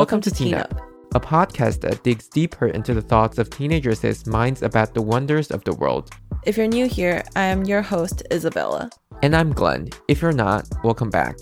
Welcome 0.00 0.22
to 0.22 0.30
Teen 0.30 0.54
Up, 0.54 0.72
a 1.14 1.20
podcast 1.20 1.82
that 1.82 2.02
digs 2.02 2.26
deeper 2.26 2.68
into 2.68 2.94
the 2.94 3.02
thoughts 3.02 3.36
of 3.36 3.50
teenagers' 3.50 4.26
minds 4.26 4.62
about 4.62 4.94
the 4.94 5.02
wonders 5.02 5.50
of 5.50 5.62
the 5.64 5.74
world. 5.74 6.08
If 6.46 6.56
you're 6.56 6.66
new 6.66 6.86
here, 6.88 7.22
I 7.36 7.42
am 7.42 7.64
your 7.64 7.82
host, 7.82 8.22
Isabella. 8.32 8.88
And 9.22 9.36
I'm 9.36 9.52
Glenn. 9.52 9.90
If 10.08 10.22
you're 10.22 10.32
not, 10.32 10.66
welcome 10.82 11.10
back. 11.10 11.36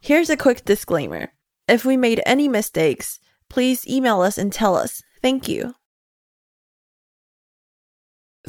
Here's 0.00 0.28
a 0.28 0.36
quick 0.36 0.64
disclaimer 0.64 1.28
if 1.68 1.84
we 1.84 1.96
made 1.96 2.20
any 2.26 2.48
mistakes, 2.48 3.20
please 3.48 3.86
email 3.86 4.22
us 4.22 4.38
and 4.38 4.52
tell 4.52 4.74
us. 4.74 5.00
Thank 5.22 5.46
you. 5.48 5.76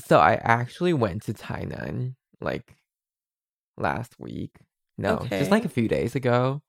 So 0.08 0.18
I 0.18 0.40
actually 0.42 0.94
went 0.94 1.22
to 1.26 1.34
Tainan 1.36 2.16
like 2.42 2.76
last 3.78 4.20
week. 4.20 4.56
No, 4.98 5.18
Okay. 5.18 5.38
just 5.38 5.52
like 5.52 5.66
a 5.66 5.70
few 5.70 5.88
days 5.88 6.16
ago. 6.16 6.64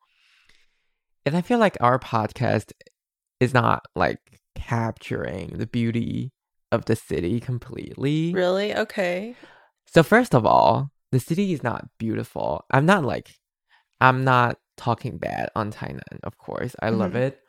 And 1.26 1.36
I 1.36 1.42
feel 1.42 1.58
like 1.58 1.76
our 1.80 1.98
podcast 1.98 2.72
is 3.40 3.52
not 3.52 3.84
like 3.96 4.20
capturing 4.54 5.58
the 5.58 5.66
beauty 5.66 6.32
of 6.72 6.84
the 6.86 6.96
city 6.96 7.40
completely. 7.40 8.32
Really? 8.32 8.74
Okay. 8.74 9.34
So 9.86 10.02
first 10.02 10.34
of 10.34 10.46
all, 10.46 10.90
the 11.12 11.20
city 11.20 11.52
is 11.52 11.62
not 11.62 11.88
beautiful. 11.98 12.64
I'm 12.70 12.86
not 12.86 13.04
like 13.04 13.34
I'm 14.00 14.24
not 14.24 14.58
talking 14.76 15.18
bad 15.18 15.48
on 15.56 15.72
Tainan, 15.72 16.20
of 16.22 16.38
course. 16.38 16.76
I 16.80 16.90
love 16.90 17.12
Mhm. 17.12 17.16
it. 17.28 17.40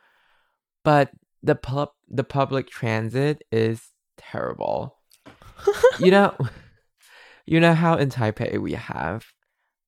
But 0.83 1.11
the 1.43 1.55
pub 1.55 1.89
the 2.07 2.23
public 2.23 2.69
transit 2.69 3.43
is 3.51 3.91
terrible. 4.17 4.97
you 5.99 6.09
know 6.11 6.35
you 7.45 7.59
know 7.59 7.73
how 7.73 7.95
in 7.95 8.09
Taipei 8.09 8.57
we 8.59 8.73
have 8.73 9.25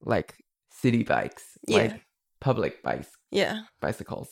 like 0.02 0.36
city 0.70 1.04
bikes, 1.04 1.58
Yeah. 1.68 1.78
like 1.78 2.02
public 2.42 2.82
bikes 2.84 3.10
Yeah. 3.32 3.64
bicycles. 3.82 4.30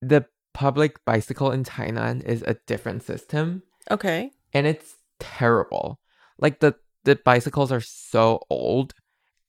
The 0.00 0.26
public 0.54 1.04
bicycle 1.04 1.50
in 1.52 1.64
Tainan 1.64 2.22
is 2.24 2.42
a 2.42 2.54
different 2.66 3.02
system 3.02 3.62
Okay. 3.90 4.30
and 4.52 4.66
it's 4.66 4.96
terrible. 5.20 6.00
Like 6.38 6.60
the 6.60 6.74
the 7.04 7.16
bicycles 7.16 7.70
are 7.72 7.80
so 7.80 8.40
old 8.50 8.92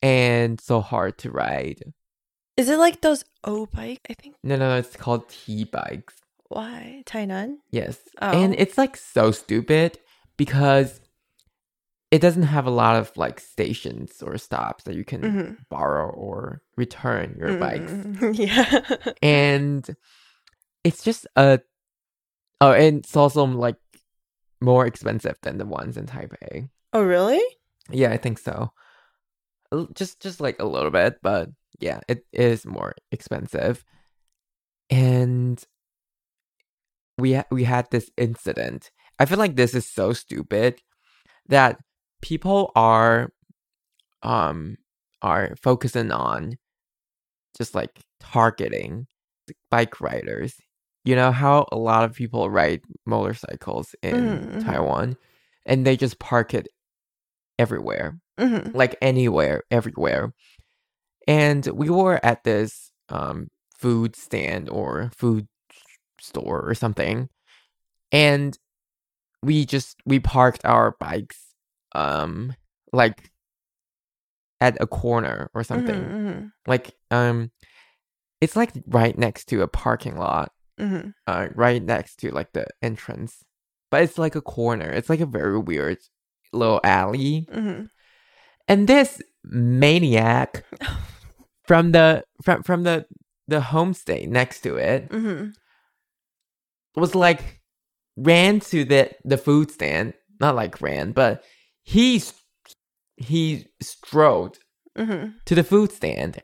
and 0.02 0.62
so 0.62 0.80
hard 0.82 1.18
to 1.20 1.32
ride. 1.32 1.82
Is 2.58 2.70
it 2.70 2.78
like 2.78 3.02
those 3.02 3.24
O 3.44 3.66
bike? 3.66 4.02
I 4.10 4.14
think. 4.14 4.36
No, 4.44 4.56
no, 4.56 4.70
no, 4.70 4.78
it's 4.78 4.96
called 4.96 5.28
T 5.30 5.64
bikes. 5.66 6.16
Why? 6.48 7.04
Tainan? 7.06 7.58
Yes. 7.72 7.98
Oh. 8.22 8.32
And 8.32 8.56
it's 8.56 8.78
like 8.78 8.96
so 8.98 9.32
stupid 9.32 10.00
because 10.38 11.00
it 12.12 12.20
doesn't 12.22 12.44
have 12.44 12.66
a 12.66 12.72
lot 12.72 12.96
of 12.96 13.16
like 13.16 13.40
stations 13.40 14.22
or 14.24 14.38
stops 14.38 14.84
that 14.86 14.96
you 14.96 15.04
can 15.06 15.22
Mhm. 15.22 15.58
borrow 15.70 16.10
or 16.10 16.62
return 16.76 17.36
your 17.40 17.58
bikes. 17.60 17.92
Mm, 17.92 18.38
Yeah. 18.38 19.14
And 19.22 19.96
it's 20.84 21.04
just 21.04 21.28
a 21.36 21.60
Oh, 22.62 22.74
and 22.74 23.00
it's 23.00 23.16
also 23.16 23.46
like 23.46 23.78
more 24.60 24.86
expensive 24.86 25.38
than 25.44 25.58
the 25.58 25.66
ones 25.66 25.96
in 25.98 26.06
Taipei. 26.08 26.70
oh, 26.94 27.04
really? 27.04 27.42
Yeah, 27.90 28.12
I 28.12 28.18
think 28.18 28.38
so. 28.40 28.72
Just 29.94 30.20
just 30.20 30.42
like 30.42 30.60
a 30.60 30.66
little 30.66 30.92
bit, 30.92 31.20
but 31.22 31.50
yeah, 31.80 32.02
it 32.08 32.26
is 32.34 32.66
more 32.66 32.96
expensive. 33.12 33.86
And 34.90 35.64
we 37.18 37.34
ha- 37.34 37.46
we 37.52 37.64
had 37.66 37.90
this 37.92 38.10
incident. 38.18 38.92
I 39.20 39.26
feel 39.26 39.38
like 39.38 39.56
this 39.56 39.74
is 39.76 39.86
so 39.86 40.14
stupid 40.14 40.82
that 41.48 41.80
people 42.22 42.72
are 42.76 43.32
um 44.24 44.78
are 45.22 45.56
focusing 45.62 46.12
on 46.12 46.58
just 47.58 47.76
like 47.76 48.00
targeting 48.20 49.08
bike 49.72 50.00
riders. 50.02 50.56
You 51.06 51.16
know 51.16 51.32
how 51.32 51.68
a 51.72 51.78
lot 51.78 52.04
of 52.04 52.14
people 52.14 52.50
ride 52.50 52.82
motorcycles 53.06 53.96
in 54.02 54.16
Mhm, 54.16 54.52
mhm. 54.56 54.66
Taiwan 54.66 55.18
and 55.66 55.86
they 55.86 55.98
just 55.98 56.20
park 56.20 56.54
it 56.54 56.68
everywhere 57.58 58.18
hmm 58.40 58.70
like 58.74 58.96
anywhere, 59.02 59.64
everywhere. 59.72 60.34
And 61.28 61.66
we 61.68 61.90
were 61.90 62.24
at 62.26 62.44
this 62.44 62.92
um 63.10 63.50
food 63.78 64.16
stand 64.16 64.70
or 64.70 65.12
food 65.16 65.48
store 66.20 66.62
or 66.62 66.76
something. 66.76 67.30
And 68.12 68.58
we 69.44 69.66
just 69.66 69.98
we 70.06 70.20
parked 70.20 70.66
our 70.66 70.96
bikes 71.00 71.49
um 71.94 72.54
like 72.94 73.32
at 74.62 74.78
a 74.82 74.88
corner 74.88 75.50
or 75.54 75.64
something. 75.64 75.96
hmm 75.96 76.48
Like 76.68 76.92
um 77.12 77.52
it's 78.42 78.56
like 78.56 78.72
right 78.88 79.18
next 79.18 79.46
to 79.50 79.62
a 79.62 79.68
parking 79.68 80.18
lot. 80.18 80.52
hmm 80.80 81.12
Uh 81.28 81.48
right 81.56 81.82
next 81.84 82.18
to 82.18 82.32
like 82.32 82.52
the 82.54 82.68
entrance. 82.82 83.44
But 83.92 84.04
it's 84.04 84.18
like 84.18 84.36
a 84.36 84.42
corner. 84.42 84.90
It's 84.90 85.10
like 85.10 85.20
a 85.22 85.26
very 85.26 85.58
weird 85.58 85.98
little 86.54 86.82
alley. 86.84 87.48
hmm 87.52 87.84
and 88.68 88.88
this 88.88 89.20
maniac 89.44 90.64
from 91.68 91.92
the 91.92 92.24
from 92.44 92.62
from 92.64 92.84
the 92.84 93.06
the 93.48 93.60
homestay 93.60 94.28
next 94.28 94.62
to 94.62 94.76
it 94.78 95.08
hmm 95.12 95.50
was 96.96 97.16
like 97.16 97.62
ran 98.18 98.60
to 98.60 98.84
the 98.86 99.10
the 99.24 99.38
food 99.38 99.72
stand 99.72 100.14
not 100.40 100.56
like 100.56 100.82
ran 100.82 101.12
but 101.12 101.44
he 101.90 102.22
he 103.18 103.66
strode 103.82 104.58
hmm 104.96 105.28
to 105.46 105.56
the 105.56 105.64
food 105.64 105.92
stand 105.92 106.42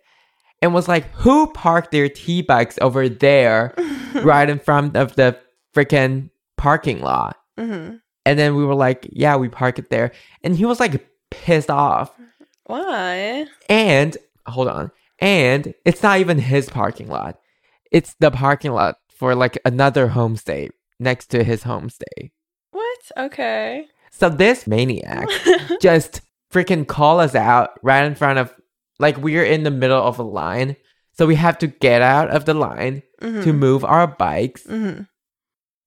and 0.62 0.74
was 0.74 0.88
like 0.88 1.06
who 1.14 1.48
parked 1.54 1.92
their 1.92 2.10
T 2.10 2.42
bikes 2.42 2.78
over 2.82 3.08
there 3.10 3.74
right 4.16 4.50
in 4.50 4.60
front 4.60 4.96
of 4.98 5.16
the 5.16 5.38
freaking 5.76 6.30
parking 6.58 7.02
lot 7.02 7.38
hmm 7.58 7.96
and 8.26 8.40
then 8.40 8.56
we 8.56 8.66
were 8.66 8.76
like 8.76 9.08
yeah 9.12 9.36
we 9.36 9.50
park 9.50 9.78
it 9.78 9.90
there 9.90 10.12
and 10.44 10.56
he 10.56 10.66
was 10.66 10.80
like 10.80 11.08
pissed 11.32 11.70
off 11.70 12.12
Why? 12.66 13.46
And 13.70 14.18
hold 14.48 14.68
on. 14.68 14.92
And 15.20 15.74
it's 15.86 16.02
not 16.02 16.20
even 16.20 16.40
his 16.40 16.68
parking 16.70 17.08
lot. 17.08 17.38
It's 17.92 18.16
the 18.20 18.32
parking 18.32 18.72
lot 18.72 18.96
for 19.20 19.36
like 19.36 19.60
another 19.66 20.10
homestay 20.10 20.70
next 21.00 21.28
to 21.28 21.44
his 21.44 21.64
homestay. 21.64 22.32
What? 22.72 23.02
Okay. 23.18 23.86
So 24.18 24.30
this 24.30 24.66
maniac 24.66 25.28
just 25.82 26.22
freaking 26.54 26.88
call 26.88 27.20
us 27.20 27.36
out 27.36 27.72
right 27.84 28.06
in 28.06 28.16
front 28.16 28.40
of 28.40 28.54
like 28.98 29.18
we're 29.18 29.44
in 29.44 29.64
the 29.64 29.72
middle 29.72 30.02
of 30.02 30.20
a 30.20 30.24
line. 30.24 30.78
So 31.18 31.26
we 31.26 31.36
have 31.36 31.58
to 31.60 31.68
get 31.68 32.02
out 32.02 32.30
of 32.30 32.46
the 32.46 32.54
line 32.54 33.04
to 33.22 33.54
move 33.54 33.84
our 33.84 34.08
bikes 34.08 34.64
hmm 34.64 35.02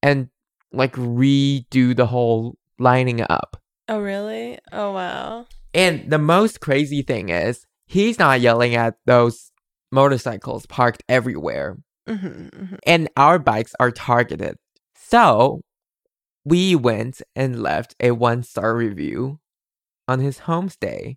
and 0.03 0.28
like 0.72 0.93
redo 0.94 1.94
the 1.97 2.06
whole 2.06 2.56
lining 2.78 3.25
up. 3.28 3.61
Oh, 3.88 4.00
really? 4.00 4.59
Oh, 4.71 4.93
wow. 4.93 5.47
And 5.72 6.11
the 6.11 6.19
most 6.19 6.61
crazy 6.61 7.03
thing 7.03 7.31
is 7.31 7.65
he's 7.87 8.19
not 8.19 8.41
yelling 8.41 8.75
at 8.75 8.97
those 9.06 9.50
motorcycles 9.91 10.67
parked 10.67 11.03
everywhere. 11.09 11.78
hmm 12.06 12.17
hmm 12.17 12.75
and 12.87 13.09
our 13.17 13.38
bikes 13.38 13.75
are 13.81 13.91
targeted. 13.91 14.56
So 14.94 15.62
we 16.48 16.75
went 16.75 17.20
and 17.36 17.62
left 17.62 17.94
a 18.00 18.12
one 18.12 18.42
star 18.42 18.75
review 18.75 19.38
on 20.06 20.20
his 20.20 20.41
homestay. 20.41 21.16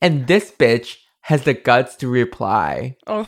And 0.00 0.26
this 0.26 0.50
bitch 0.50 0.96
has 1.22 1.44
the 1.44 1.54
guts 1.54 1.96
to 1.96 2.08
reply. 2.08 2.96
Oh, 3.06 3.26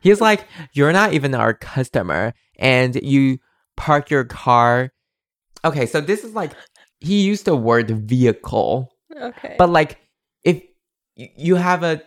He's 0.00 0.20
like, 0.20 0.46
You're 0.72 0.92
not 0.92 1.12
even 1.12 1.34
our 1.34 1.54
customer, 1.54 2.32
and 2.58 2.94
you 3.02 3.38
park 3.76 4.10
your 4.10 4.24
car. 4.24 4.92
Okay, 5.64 5.86
so 5.86 6.00
this 6.00 6.22
is 6.24 6.34
like, 6.34 6.52
he 7.00 7.22
used 7.22 7.44
the 7.46 7.56
word 7.56 7.90
vehicle, 7.90 8.92
okay. 9.20 9.56
but 9.58 9.70
like, 9.70 9.98
if 10.44 10.62
you 11.16 11.56
have 11.56 11.82
a 11.82 12.02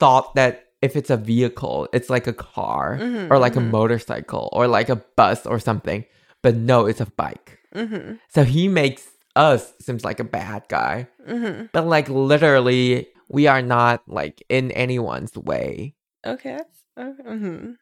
thought 0.00 0.34
that 0.34 0.64
if 0.82 0.96
it's 0.96 1.10
a 1.10 1.16
vehicle, 1.16 1.88
it's 1.92 2.10
like 2.10 2.26
a 2.26 2.32
car 2.32 2.98
Mhm, 3.00 3.30
or 3.30 3.38
like 3.38 3.56
a 3.56 3.60
mhm. 3.60 3.70
motorcycle 3.70 4.48
or 4.52 4.66
like 4.66 4.88
a 4.88 4.96
bus 5.16 5.46
or 5.46 5.58
something. 5.58 6.04
But 6.42 6.54
no, 6.56 6.86
it's 6.86 7.00
a 7.00 7.06
bike. 7.06 7.55
Hmm 7.76 8.14
So 8.28 8.44
he 8.44 8.68
makes 8.68 9.08
us 9.36 9.74
seems 9.80 10.04
like 10.04 10.20
a 10.20 10.24
bad 10.24 10.64
guy. 10.68 11.08
hmm 11.26 11.66
But 11.72 11.86
like 11.86 12.08
literally, 12.08 13.08
we 13.28 13.46
are 13.46 13.62
not 13.62 14.02
like 14.08 14.42
in 14.48 14.70
anyone's 14.72 15.36
way. 15.36 15.94
Okay. 16.26 16.56
That's, 16.56 16.78
okay. 17.20 17.28
hmm 17.38 17.72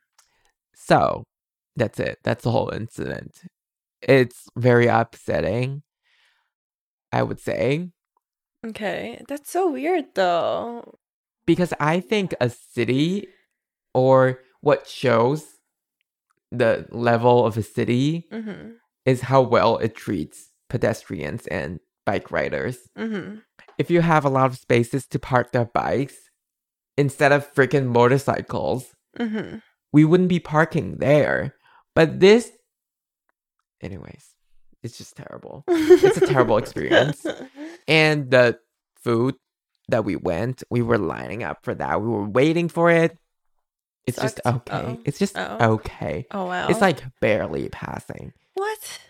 So 0.75 1.25
that's 1.77 1.99
it. 2.01 2.19
That's 2.25 2.43
the 2.45 2.51
whole 2.51 2.71
incident. 2.71 3.43
It's 4.03 4.49
very 4.57 4.87
upsetting, 4.87 5.83
I 7.13 7.23
would 7.23 7.41
say, 7.41 7.91
Okay. 8.67 9.23
That's 9.29 9.51
so 9.51 9.71
weird, 9.71 10.15
though. 10.15 10.99
because 11.47 11.73
I 11.79 12.01
think 12.01 12.35
a 12.41 12.49
city 12.51 13.29
or 13.93 14.41
what 14.61 14.87
shows 14.89 15.45
the 16.51 16.87
level 16.91 17.45
of 17.47 17.57
a 17.59 17.63
city 17.63 18.27
hmm 18.33 18.81
is 19.07 19.23
how 19.23 19.43
well 19.43 19.77
it 19.79 19.95
treats 19.95 20.51
pedestrians 20.69 21.47
and 21.49 21.81
bike 22.07 22.31
riders. 22.31 22.79
hmm 22.97 23.37
If 23.79 23.91
you 23.91 24.01
have 24.03 24.25
a 24.25 24.29
lot 24.31 24.47
of 24.51 24.57
spaces 24.59 25.07
to 25.09 25.19
park 25.19 25.53
their 25.53 25.65
bikes 25.67 26.17
instead 26.97 27.33
of 27.33 27.53
freaking 27.55 27.87
motorcycles, 27.87 28.95
hmm 29.17 29.57
we 29.93 30.05
wouldn't 30.05 30.29
be 30.29 30.41
parking 30.41 30.97
there. 30.99 31.55
But 31.95 32.19
this, 32.19 32.51
anyways, 33.81 34.35
it's 34.83 34.99
just 34.99 35.17
terrible. 35.17 35.65
It's 35.69 36.17
a 36.17 36.21
terrible 36.27 36.59
experience. 36.59 37.25
And 37.87 38.31
the 38.31 38.59
food 38.97 39.35
that 39.89 40.05
we 40.07 40.17
went, 40.17 40.63
we 40.71 40.81
were 40.81 40.97
lining 40.99 41.43
up 41.43 41.59
for 41.63 41.75
that. 41.75 42.01
We 42.01 42.09
were 42.09 42.27
waiting 42.29 42.69
for 42.71 42.91
it. 42.91 43.19
It's 44.07 44.19
just 44.19 44.41
okay. 44.45 44.97
Oh. 44.97 44.99
It's 45.05 45.19
just 45.19 45.37
Oh. 45.39 45.75
okay. 45.75 46.27
Oh 46.31 46.47
wow. 46.47 46.69
It's 46.69 46.81
like 46.81 47.03
barely 47.21 47.69
passing. 47.69 48.33
What? 48.55 49.01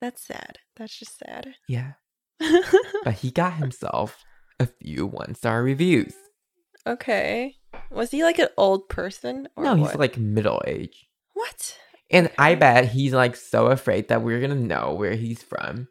That's 0.00 0.22
sad. 0.26 0.58
That's 0.76 0.96
just 0.98 1.18
sad. 1.18 1.54
Yeah. 1.68 1.92
But 3.04 3.14
he 3.14 3.30
got 3.30 3.54
himself 3.54 4.24
a 4.60 4.66
few 4.66 5.06
one 5.06 5.34
star 5.34 5.62
reviews. 5.62 6.14
okay. 6.86 7.56
Was 7.90 8.10
he 8.10 8.22
like 8.22 8.38
an 8.38 8.48
old 8.56 8.88
person 8.88 9.48
or 9.56 9.64
no, 9.64 9.74
he's 9.74 9.86
what? 9.88 9.98
like 9.98 10.16
middle 10.18 10.62
age. 10.66 11.06
what? 11.34 11.76
And 12.10 12.30
I 12.38 12.54
bet 12.54 12.86
he's 12.86 13.12
like 13.12 13.36
so 13.36 13.66
afraid 13.66 14.08
that 14.08 14.22
we're 14.22 14.40
gonna 14.40 14.54
know 14.54 14.94
where 14.94 15.14
he's 15.14 15.42
from. 15.42 15.88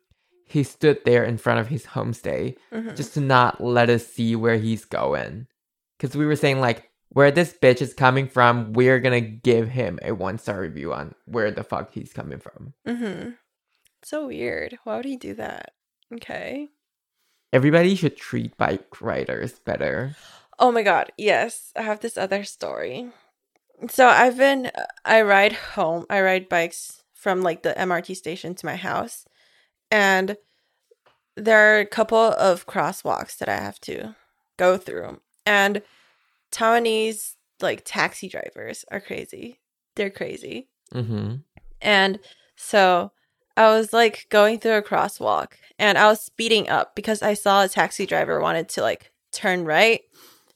He 0.48 0.63
stood 0.63 1.00
there 1.06 1.24
in 1.24 1.38
front 1.38 1.59
of 1.59 1.68
his 1.68 1.86
homestay 1.86 2.56
Mhm. 2.74 2.95
just 2.95 3.13
to 3.15 3.19
not 3.21 3.62
let 3.62 3.89
us 3.89 4.07
see 4.07 4.36
where 4.36 4.57
he's 4.57 4.86
going. 4.86 5.48
Because 5.98 6.15
we 6.15 6.25
were 6.25 6.36
saying, 6.38 6.59
like, 6.62 6.89
where 7.09 7.31
this 7.31 7.54
bitch 7.54 7.81
is 7.81 7.94
coming 7.94 8.27
from, 8.27 8.74
we're 8.74 9.00
gonna 9.00 9.21
give 9.21 9.69
him 9.69 10.00
a 10.01 10.13
one 10.13 10.38
star 10.38 10.62
review 10.62 10.94
on 10.94 11.15
where 11.25 11.51
the 11.51 11.63
fuck 11.63 11.94
he's 11.94 12.13
coming 12.13 12.39
from. 12.39 12.74
Mm-hmm. 12.88 13.31
So 14.04 14.27
weird. 14.27 14.77
Why 14.83 14.98
would 14.98 15.06
he 15.06 15.18
do 15.18 15.33
that? 15.36 15.74
Okay. 16.13 16.69
Everybody 17.54 17.95
should 17.95 18.18
treat 18.18 18.57
bike 18.57 19.01
riders 19.01 19.59
better. 19.59 20.15
Oh 20.59 20.71
my 20.71 20.83
god, 20.83 21.12
yes. 21.18 21.71
I 21.75 21.83
have 21.83 22.00
this 22.00 22.18
other 22.18 22.44
story. 22.44 23.09
So 23.89 24.07
I've 24.07 24.38
been 24.38 24.71
I 25.06 25.21
ride 25.21 25.54
home. 25.54 26.06
I 26.09 26.21
ride 26.21 26.50
bikes 26.50 27.04
from 27.13 27.42
like 27.42 27.63
the 27.63 27.74
MRT 27.77 28.15
station 28.15 28.56
to 28.56 28.65
my 28.65 28.75
house. 28.75 29.25
And 29.92 30.38
there 31.36 31.75
are 31.75 31.80
a 31.80 31.86
couple 31.86 32.18
of 32.18 32.65
crosswalks 32.65 33.38
that 33.38 33.50
I 33.50 33.57
have 33.57 33.80
to 33.81 34.15
go 34.57 34.77
through. 34.77 35.21
And 35.45 35.81
Taiwanese 36.51 37.35
like 37.61 37.81
taxi 37.85 38.27
drivers 38.29 38.85
are 38.91 38.99
crazy. 38.99 39.59
They're 39.95 40.09
crazy. 40.09 40.67
Mm-hmm. 40.94 41.35
And 41.81 42.19
so 42.55 43.11
I 43.55 43.69
was 43.69 43.94
like 43.94 44.27
going 44.29 44.59
through 44.59 44.77
a 44.77 44.81
crosswalk 44.81 45.53
and 45.79 45.97
I 45.97 46.07
was 46.07 46.21
speeding 46.21 46.69
up 46.69 46.95
because 46.95 47.21
I 47.21 47.33
saw 47.33 47.63
a 47.63 47.69
taxi 47.69 48.05
driver 48.05 48.39
wanted 48.39 48.69
to 48.69 48.81
like 48.81 49.11
turn 49.31 49.65
right 49.65 50.01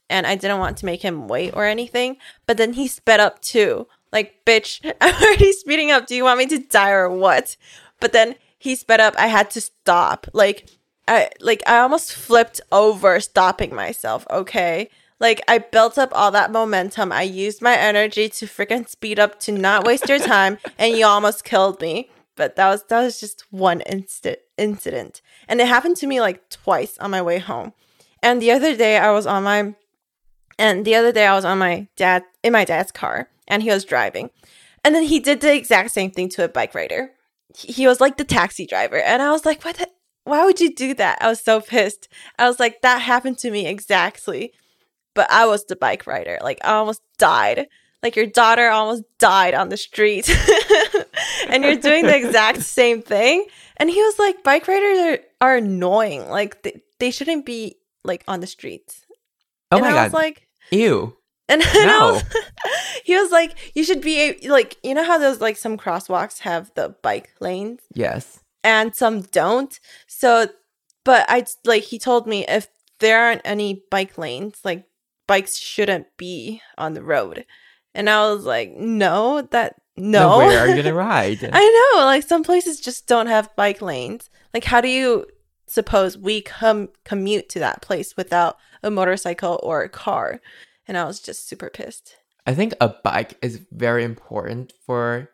and 0.08 0.26
I 0.26 0.34
didn't 0.34 0.58
want 0.58 0.76
to 0.78 0.86
make 0.86 1.02
him 1.02 1.26
wait 1.28 1.54
or 1.54 1.64
anything. 1.64 2.16
But 2.46 2.58
then 2.58 2.74
he 2.74 2.86
sped 2.86 3.20
up 3.20 3.40
too. 3.40 3.86
Like, 4.12 4.44
bitch, 4.44 4.80
I'm 5.00 5.14
already 5.22 5.52
speeding 5.52 5.90
up. 5.90 6.06
Do 6.06 6.14
you 6.14 6.24
want 6.24 6.38
me 6.38 6.46
to 6.46 6.58
die 6.58 6.90
or 6.90 7.08
what? 7.10 7.56
But 7.98 8.12
then 8.12 8.36
he 8.58 8.76
sped 8.76 9.00
up. 9.00 9.14
I 9.18 9.26
had 9.26 9.50
to 9.52 9.60
stop. 9.60 10.28
Like, 10.32 10.68
I 11.08 11.30
like 11.40 11.62
I 11.66 11.78
almost 11.78 12.12
flipped 12.12 12.60
over 12.70 13.18
stopping 13.20 13.74
myself, 13.74 14.26
okay? 14.30 14.88
Like 15.22 15.40
I 15.46 15.58
built 15.58 15.98
up 15.98 16.10
all 16.12 16.32
that 16.32 16.50
momentum. 16.50 17.12
I 17.12 17.22
used 17.22 17.62
my 17.62 17.76
energy 17.76 18.28
to 18.28 18.46
freaking 18.46 18.88
speed 18.88 19.20
up 19.20 19.38
to 19.40 19.52
not 19.52 19.86
waste 19.86 20.08
your 20.08 20.18
time 20.18 20.58
and 20.78 20.96
you 20.96 21.06
almost 21.06 21.44
killed 21.44 21.80
me. 21.80 22.10
But 22.34 22.56
that 22.56 22.68
was 22.68 22.82
that 22.88 23.00
was 23.00 23.20
just 23.20 23.44
one 23.52 23.82
instant 23.82 24.40
incident. 24.58 25.22
And 25.46 25.60
it 25.60 25.68
happened 25.68 25.96
to 25.98 26.08
me 26.08 26.20
like 26.20 26.50
twice 26.50 26.98
on 26.98 27.12
my 27.12 27.22
way 27.22 27.38
home. 27.38 27.72
And 28.20 28.42
the 28.42 28.50
other 28.50 28.76
day 28.76 28.98
I 28.98 29.12
was 29.12 29.24
on 29.24 29.44
my 29.44 29.76
and 30.58 30.84
the 30.84 30.96
other 30.96 31.12
day 31.12 31.26
I 31.26 31.34
was 31.34 31.44
on 31.44 31.58
my 31.58 31.86
dad 31.94 32.24
in 32.42 32.52
my 32.52 32.64
dad's 32.64 32.90
car 32.90 33.28
and 33.46 33.62
he 33.62 33.70
was 33.70 33.84
driving. 33.84 34.30
And 34.84 34.92
then 34.92 35.04
he 35.04 35.20
did 35.20 35.40
the 35.40 35.54
exact 35.54 35.92
same 35.92 36.10
thing 36.10 36.30
to 36.30 36.44
a 36.44 36.48
bike 36.48 36.74
rider. 36.74 37.12
He, 37.56 37.86
was 37.86 38.00
like 38.00 38.16
the 38.16 38.24
taxi 38.24 38.66
driver 38.66 38.96
and 38.96 39.22
I 39.22 39.30
was 39.30 39.44
like, 39.44 39.62
"What 39.62 39.76
the 39.76 39.86
why 40.24 40.44
would 40.44 40.60
you 40.60 40.74
do 40.74 40.94
that? 40.94 41.18
I 41.20 41.28
was 41.28 41.40
so 41.40 41.60
pissed. 41.60 42.08
I 42.38 42.48
was 42.48 42.60
like, 42.60 42.82
that 42.82 43.02
happened 43.02 43.38
to 43.38 43.50
me 43.50 43.66
exactly. 43.66 44.52
But 45.14 45.30
I 45.30 45.46
was 45.46 45.64
the 45.64 45.76
bike 45.76 46.06
rider. 46.06 46.38
Like, 46.42 46.58
I 46.64 46.72
almost 46.74 47.02
died. 47.18 47.66
Like, 48.02 48.16
your 48.16 48.26
daughter 48.26 48.68
almost 48.68 49.04
died 49.18 49.54
on 49.54 49.68
the 49.68 49.76
street. 49.76 50.28
and 51.48 51.62
you're 51.64 51.76
doing 51.76 52.06
the 52.06 52.16
exact 52.16 52.62
same 52.62 53.02
thing. 53.02 53.46
And 53.76 53.90
he 53.90 54.00
was 54.02 54.18
like, 54.18 54.42
bike 54.42 54.66
riders 54.68 54.98
are, 54.98 55.18
are 55.48 55.56
annoying. 55.56 56.28
Like, 56.28 56.62
they, 56.62 56.82
they 56.98 57.10
shouldn't 57.10 57.46
be, 57.46 57.76
like, 58.04 58.24
on 58.26 58.40
the 58.40 58.46
streets. 58.46 59.04
Oh 59.70 59.76
and 59.76 59.84
my 59.84 59.90
I 59.90 59.94
god. 59.94 60.04
was 60.04 60.12
like, 60.14 60.48
Ew. 60.70 61.16
and, 61.48 61.62
and 61.76 61.86
No. 61.86 62.12
was, 62.14 62.24
he 63.04 63.14
was 63.16 63.30
like, 63.30 63.54
you 63.74 63.84
should 63.84 64.00
be, 64.00 64.20
a- 64.20 64.48
like, 64.48 64.76
you 64.82 64.94
know 64.94 65.04
how 65.04 65.18
those, 65.18 65.40
like, 65.40 65.56
some 65.56 65.76
crosswalks 65.76 66.40
have 66.40 66.72
the 66.74 66.94
bike 67.02 67.30
lanes? 67.40 67.80
Yes. 67.94 68.40
and 68.64 68.94
some 68.94 69.22
don't. 69.22 69.78
So, 70.06 70.46
but 71.04 71.24
I 71.28 71.44
like 71.64 71.82
he 71.82 71.98
told 71.98 72.26
me 72.28 72.44
if 72.46 72.68
there 73.00 73.20
aren't 73.24 73.40
any 73.44 73.82
bike 73.90 74.16
lanes, 74.18 74.60
like 74.64 74.84
bikes 75.26 75.58
shouldn't 75.58 76.06
be 76.16 76.60
on 76.78 76.94
the 76.94 77.02
road. 77.02 77.44
And 77.94 78.08
I 78.08 78.30
was 78.30 78.44
like, 78.44 78.74
no, 78.76 79.42
that 79.50 79.76
no. 79.96 80.38
Then 80.38 80.48
where 80.48 80.58
are 80.60 80.68
you 80.68 80.76
gonna 80.76 80.94
ride? 81.12 81.38
I 81.52 81.92
know, 81.94 82.04
like 82.04 82.22
some 82.22 82.42
places 82.42 82.80
just 82.80 83.06
don't 83.06 83.26
have 83.26 83.54
bike 83.56 83.82
lanes. 83.82 84.30
Like, 84.54 84.64
how 84.64 84.80
do 84.80 84.88
you 84.88 85.26
suppose 85.66 86.16
we 86.18 86.40
come 86.42 86.88
commute 87.04 87.48
to 87.50 87.58
that 87.58 87.82
place 87.82 88.16
without 88.16 88.56
a 88.82 88.90
motorcycle 88.90 89.60
or 89.62 89.82
a 89.82 89.88
car? 89.88 90.40
And 90.86 90.96
I 90.96 91.04
was 91.04 91.20
just 91.20 91.48
super 91.48 91.70
pissed. 91.70 92.16
I 92.46 92.54
think 92.54 92.74
a 92.80 92.88
bike 92.88 93.38
is 93.42 93.60
very 93.70 94.04
important 94.04 94.72
for 94.84 95.28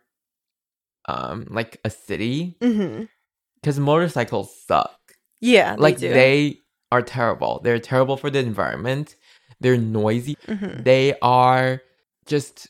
um 1.06 1.46
like 1.48 1.80
a 1.84 1.90
city 1.90 2.56
because 2.60 3.78
motorcycles 3.78 4.54
suck. 4.66 4.98
Yeah, 5.40 5.76
they 5.76 5.80
like 5.82 5.98
do. 5.98 6.12
they 6.12 6.58
are 6.90 7.02
terrible. 7.02 7.60
They're 7.62 7.78
terrible 7.78 8.16
for 8.16 8.30
the 8.30 8.40
environment. 8.40 9.14
They're 9.60 9.76
noisy. 9.76 10.36
Mhm. 10.46 10.84
They 10.84 11.14
are 11.20 11.82
just 12.26 12.68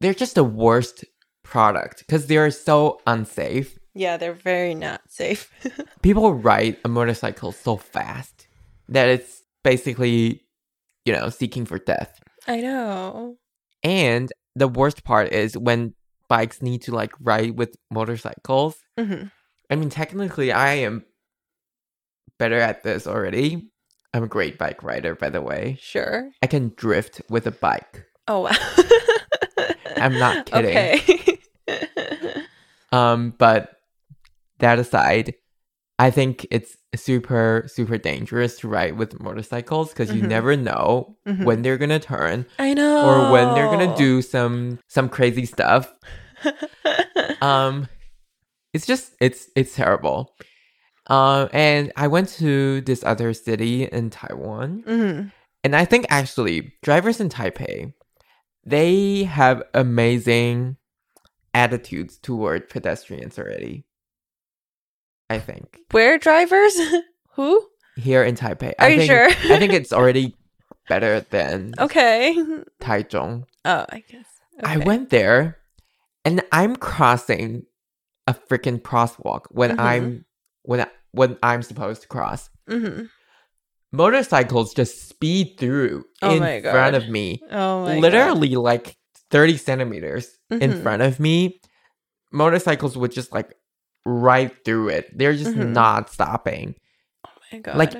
they're 0.00 0.14
just 0.14 0.34
the 0.34 0.44
worst 0.44 1.04
product 1.44 2.00
because 2.00 2.26
they 2.26 2.36
are 2.36 2.50
so 2.50 3.00
unsafe. 3.06 3.78
Yeah, 3.94 4.16
they're 4.16 4.32
very 4.32 4.74
not 4.74 5.02
safe. 5.08 5.50
People 6.02 6.34
ride 6.34 6.76
a 6.84 6.88
motorcycle 6.88 7.52
so 7.52 7.76
fast 7.76 8.48
that 8.88 9.08
it's 9.08 9.42
basically, 9.62 10.42
you 11.04 11.12
know, 11.12 11.28
seeking 11.28 11.66
for 11.66 11.78
death. 11.78 12.18
I 12.48 12.60
know. 12.60 13.36
And 13.84 14.32
the 14.56 14.66
worst 14.68 15.04
part 15.04 15.32
is 15.32 15.56
when 15.56 15.94
bikes 16.28 16.62
need 16.62 16.82
to 16.82 16.92
like 16.94 17.12
ride 17.20 17.56
with 17.58 17.76
motorcycles. 17.90 18.76
hmm 18.98 19.24
I 19.70 19.76
mean, 19.76 19.88
technically, 19.90 20.52
I 20.52 20.74
am 20.74 21.04
better 22.38 22.58
at 22.58 22.82
this 22.82 23.06
already. 23.06 23.71
I'm 24.14 24.22
a 24.24 24.28
great 24.28 24.58
bike 24.58 24.82
rider, 24.82 25.14
by 25.14 25.30
the 25.30 25.40
way. 25.40 25.78
Sure. 25.80 26.30
I 26.42 26.46
can 26.46 26.72
drift 26.76 27.22
with 27.30 27.46
a 27.46 27.50
bike. 27.50 28.04
Oh 28.28 28.40
wow. 28.40 28.50
I'm 29.96 30.18
not 30.18 30.46
kidding. 30.46 30.76
Okay. 30.76 31.38
Um, 32.92 33.32
but 33.38 33.76
that 34.58 34.78
aside, 34.78 35.32
I 35.98 36.10
think 36.10 36.46
it's 36.50 36.76
super, 36.94 37.64
super 37.66 37.96
dangerous 37.96 38.58
to 38.58 38.68
ride 38.68 38.98
with 38.98 39.18
motorcycles 39.18 39.88
because 39.88 40.12
you 40.12 40.22
Mhm. 40.22 40.28
never 40.28 40.56
know 40.58 41.16
Mhm. 41.26 41.44
when 41.44 41.62
they're 41.62 41.78
gonna 41.78 41.98
turn 41.98 42.44
I 42.58 42.74
know. 42.74 43.02
or 43.06 43.30
when 43.32 43.54
they're 43.54 43.70
gonna 43.70 43.96
do 43.96 44.20
some 44.20 44.78
some 44.88 45.08
crazy 45.08 45.46
stuff. 45.46 45.90
Um, 47.40 47.88
it's 48.74 48.84
just 48.86 49.14
it's 49.20 49.48
it's 49.56 49.74
terrible. 49.74 50.34
Um, 51.08 51.48
and 51.52 51.92
I 51.96 52.06
went 52.08 52.28
to 52.40 52.80
this 52.82 53.02
other 53.04 53.34
city 53.34 53.84
in 53.84 54.10
Taiwan, 54.10 54.82
hmm 54.86 55.22
and 55.64 55.76
I 55.76 55.84
think 55.84 56.06
actually 56.10 56.72
drivers 56.82 57.20
in 57.20 57.28
Taipei, 57.28 57.92
they 58.64 59.24
have 59.24 59.62
amazing 59.74 60.76
attitudes 61.54 62.18
toward 62.18 62.68
pedestrians 62.68 63.38
already. 63.38 63.84
I 65.30 65.38
think 65.38 65.80
Where 65.92 66.18
drivers? 66.18 66.74
Who? 67.34 67.68
here 67.96 68.22
in 68.24 68.34
Taipei, 68.36 68.72
Are 68.78 68.86
I 68.86 68.92
you 68.92 68.96
think, 68.98 69.10
sure? 69.10 69.28
I 69.28 69.58
think 69.58 69.72
it's 69.78 69.92
already 69.92 70.36
better 70.88 71.20
than 71.30 71.74
Okay. 71.78 72.36
Taichung. 72.80 73.44
Oh, 73.64 73.86
I 73.88 74.02
guess. 74.08 74.26
I 74.64 74.78
went 74.78 75.10
there 75.10 75.58
and 76.24 76.42
I'm 76.50 76.74
crossing 76.74 77.66
a 78.26 78.34
freaking 78.34 78.80
crosswalk 78.82 79.42
when 79.50 79.70
Mhm. 79.70 79.78
I'm 79.78 80.24
when 80.62 80.80
I, 80.82 80.88
when 81.12 81.36
I'm 81.42 81.62
supposed 81.62 82.02
to 82.02 82.08
cross. 82.08 82.48
Mhm. 82.68 83.08
Motorcycles 83.92 84.72
just 84.72 85.08
speed 85.08 85.56
through 85.58 86.04
Oh 86.22 86.34
in 86.42 86.62
front 86.62 86.96
of 86.96 87.08
me. 87.08 87.42
Oh 87.50 87.84
my. 87.84 87.98
Literally 87.98 88.56
like 88.56 88.96
30 89.30 89.58
centimeters 89.58 90.38
in 90.50 90.72
Mhm. 90.72 90.82
front 90.82 91.02
of 91.02 91.20
me. 91.20 91.60
Motorcycles 92.32 92.96
would 92.96 93.12
just 93.12 93.32
like 93.32 93.54
right 94.06 94.52
through 94.64 94.88
it. 94.88 95.16
They're 95.16 95.34
just 95.34 95.54
Mhm. 95.54 95.72
not 95.72 96.10
stopping. 96.10 96.74
Oh 97.26 97.30
my 97.52 97.58
god. 97.60 97.76
like, 97.76 97.92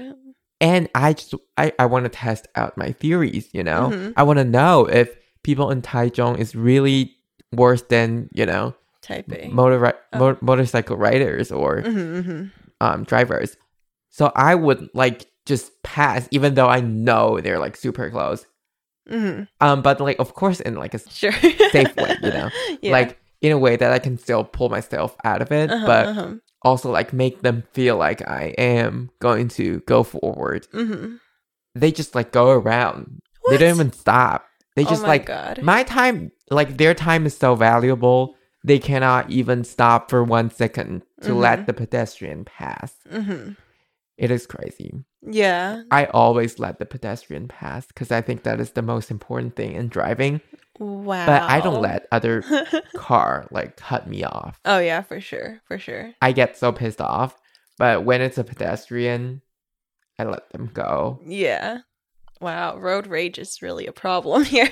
And 0.61 0.88
I 0.95 1.12
just 1.12 1.35
I, 1.59 1.73
I 1.78 1.87
want 1.87 2.04
to 2.04 2.09
test 2.09 2.47
out 2.54 2.78
my 2.78 2.92
theories, 2.92 3.49
you 3.52 3.62
know? 3.64 3.90
Mhm. 3.92 4.12
I 4.16 4.23
want 4.23 4.38
to 4.38 4.45
know 4.45 4.87
if 4.88 5.14
people 5.42 5.71
in 5.71 5.83
Taichung 5.83 6.38
is 6.38 6.54
really 6.54 7.16
worse 7.52 7.83
than 7.83 8.31
you 8.33 8.47
know 8.47 8.75
Taipei. 9.02 9.50
motor 9.50 9.94
Oh. 10.12 10.18
mo- 10.18 10.38
motorcycle 10.40 10.97
riders 10.97 11.50
or 11.52 11.82
mm-hmm, 11.82 12.18
mm-hmm. 12.21 12.44
um 12.80 13.04
drivers. 13.04 13.56
So 14.11 14.30
I 14.37 14.54
would 14.54 14.88
like 14.94 15.26
just 15.47 15.82
pass 15.82 16.28
even 16.30 16.54
though 16.54 16.68
I 16.68 16.80
know 16.80 17.40
they're 17.40 17.59
like 17.59 17.76
super 17.76 18.11
close. 18.11 18.47
Mm-hmm. 19.11 19.44
Um 19.61 19.82
but 19.82 20.00
like 20.00 20.18
of 20.21 20.35
course 20.35 20.61
in 20.61 20.75
like 20.76 20.94
a 20.94 20.99
Sure. 21.11 21.32
safe 21.32 21.97
way, 21.97 22.16
you 22.23 22.30
know. 22.30 22.50
Yeah. 22.82 22.92
Like 22.92 23.18
in 23.40 23.50
a 23.52 23.59
way 23.59 23.75
that 23.76 23.92
I 23.92 23.99
can 23.99 24.18
still 24.18 24.44
pull 24.44 24.68
myself 24.68 25.16
out 25.25 25.42
of 25.42 25.50
it, 25.50 25.68
Uh-huh, 25.71 25.87
but 25.87 26.06
uh-huh. 26.06 26.35
also 26.62 26.90
like 26.92 27.12
make 27.12 27.42
them 27.42 27.64
feel 27.73 27.97
like 27.97 28.23
I 28.28 28.54
am 28.56 29.11
going 29.21 29.49
to 29.59 29.80
go 29.87 30.04
forward. 30.04 30.68
Mm-hmm. 30.73 31.16
They 31.75 31.90
just 31.90 32.14
like 32.14 32.30
go 32.30 32.50
around. 32.50 33.18
They 33.49 33.59
don't 33.59 33.75
even 33.75 33.92
stop. 33.92 34.44
They 34.76 34.85
just 34.85 35.02
oh 35.04 35.09
like 35.09 35.26
God. 35.26 35.61
my 35.62 35.82
time 35.82 36.30
like 36.50 36.76
their 36.76 36.94
time 36.94 37.26
is 37.26 37.37
so 37.37 37.56
valuable. 37.56 38.37
They 38.64 38.78
cannot 38.78 39.31
even 39.31 39.64
stop 39.64 40.09
for 40.11 40.23
one 40.23 40.50
second 40.50 41.02
to 41.23 41.31
Mhm. 41.31 41.40
let 41.40 41.66
the 41.66 41.73
pedestrian 41.73 42.45
pass. 42.45 42.95
mm-hmm. 43.11 43.52
It 44.19 44.31
is 44.31 44.47
crazy. 44.47 44.92
Yeah. 45.26 45.83
I 45.90 46.04
always 46.07 46.59
let 46.59 46.78
the 46.78 46.87
pedestrian 46.87 47.49
pass 47.49 47.87
because 47.87 48.12
I 48.12 48.21
think 48.21 48.42
that 48.45 48.61
is 48.61 48.73
the 48.73 48.83
most 48.83 49.11
important 49.11 49.57
thing 49.57 49.73
in 49.75 49.88
driving. 49.88 50.40
Wow. 50.78 51.26
But 51.26 51.42
I 51.42 51.61
don't 51.61 51.81
let 51.83 52.07
other 52.12 52.42
car 52.97 53.49
like 53.50 53.76
cut 53.76 54.07
me 54.09 54.23
off. 54.23 54.61
oh 54.64 54.78
yeah, 54.78 55.00
for 55.02 55.21
sure, 55.21 55.61
for 55.66 55.78
sure. 55.78 56.12
I 56.23 56.33
get 56.33 56.57
so 56.57 56.71
pissed 56.73 57.00
off. 57.00 57.37
But 57.78 58.04
when 58.04 58.21
it's 58.21 58.38
a 58.38 58.45
pedestrian, 58.45 59.40
I 60.19 60.25
let 60.25 60.50
them 60.50 60.71
go. 60.73 61.19
Yeah. 61.26 61.78
Wow, 62.40 62.76
road 62.76 63.07
rage 63.07 63.38
is 63.38 63.62
really 63.62 63.87
a 63.87 63.92
problem 63.92 64.45
here. 64.54 64.69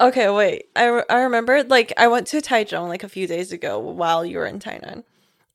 Okay, 0.00 0.30
wait. 0.30 0.66
I, 0.74 0.86
re- 0.86 1.04
I 1.08 1.20
remember 1.22 1.62
like 1.64 1.92
I 1.96 2.08
went 2.08 2.26
to 2.28 2.40
Taichung 2.40 2.88
like 2.88 3.04
a 3.04 3.08
few 3.08 3.26
days 3.26 3.52
ago 3.52 3.78
while 3.78 4.24
you 4.24 4.38
were 4.38 4.46
in 4.46 4.58
Tainan. 4.58 5.04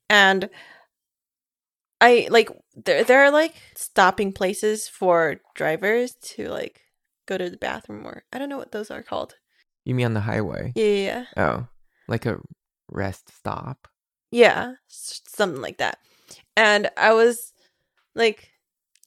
And 0.08 0.48
I 2.00 2.28
like 2.30 2.50
there 2.74 3.04
there 3.04 3.24
are 3.24 3.30
like 3.30 3.54
stopping 3.74 4.32
places 4.32 4.88
for 4.88 5.36
drivers 5.54 6.14
to 6.22 6.48
like 6.48 6.82
go 7.26 7.38
to 7.38 7.50
the 7.50 7.56
bathroom 7.56 8.06
or 8.06 8.24
I 8.32 8.38
don't 8.38 8.48
know 8.48 8.58
what 8.58 8.72
those 8.72 8.90
are 8.90 9.02
called. 9.02 9.34
You 9.84 9.94
mean 9.94 10.06
on 10.06 10.14
the 10.14 10.20
highway? 10.20 10.72
Yeah, 10.74 10.84
yeah, 10.84 11.04
yeah. 11.04 11.24
Oh, 11.36 11.68
like 12.08 12.26
a 12.26 12.38
rest 12.90 13.30
stop. 13.34 13.88
Yeah, 14.30 14.74
something 14.88 15.62
like 15.62 15.78
that. 15.78 15.98
And 16.56 16.90
I 16.96 17.12
was 17.12 17.52
like 18.14 18.50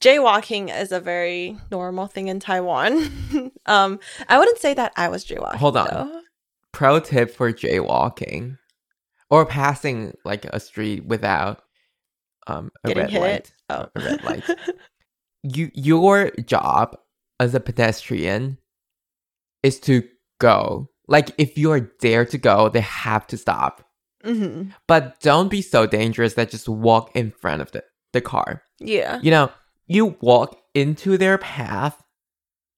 jaywalking 0.02 0.76
is 0.76 0.92
a 0.92 1.00
very 1.00 1.58
normal 1.72 2.08
thing 2.08 2.28
in 2.28 2.40
Taiwan. 2.40 3.52
um 3.70 4.00
I 4.28 4.38
wouldn't 4.38 4.58
say 4.60 4.74
that 4.74 4.92
I 4.98 5.08
was 5.10 5.24
jaywalking. 5.26 5.56
Hold 5.56 5.78
on. 5.78 5.88
though. 5.92 6.22
Pro 6.74 7.00
tip 7.00 7.32
for 7.36 7.52
jaywalking 7.54 8.58
or 9.30 9.46
passing 9.46 10.14
like 10.26 10.46
a 10.46 10.60
street 10.60 11.06
without 11.06 11.62
um 12.48 12.72
a 12.84 12.88
Getting 12.90 13.04
red 13.04 13.10
hit. 13.12 13.22
light. 13.22 13.54
Oh. 13.70 13.88
A 13.96 14.00
red 14.04 14.24
light. 14.24 14.44
you 15.44 15.72
your 15.74 16.32
job 16.46 16.98
as 17.40 17.56
a 17.56 17.60
pedestrian 17.60 18.58
is 19.64 19.80
to 19.82 20.04
go. 20.40 20.90
Like 21.08 21.32
if 21.38 21.58
you're 21.58 21.92
there 22.02 22.26
to 22.26 22.38
go, 22.38 22.70
they 22.70 22.82
have 22.82 23.26
to 23.28 23.38
stop. 23.38 23.84
hmm 24.24 24.70
But 24.88 25.20
don't 25.22 25.50
be 25.50 25.62
so 25.62 25.86
dangerous 25.88 26.34
that 26.36 26.52
just 26.52 26.68
walk 26.70 27.16
in 27.16 27.32
front 27.32 27.62
of 27.62 27.72
the, 27.72 27.84
the 28.14 28.22
car. 28.22 28.64
Yeah. 28.80 29.20
You 29.22 29.32
know, 29.32 29.52
you 29.88 30.18
walk 30.22 30.56
into 30.76 31.18
their 31.18 31.38
path 31.38 32.02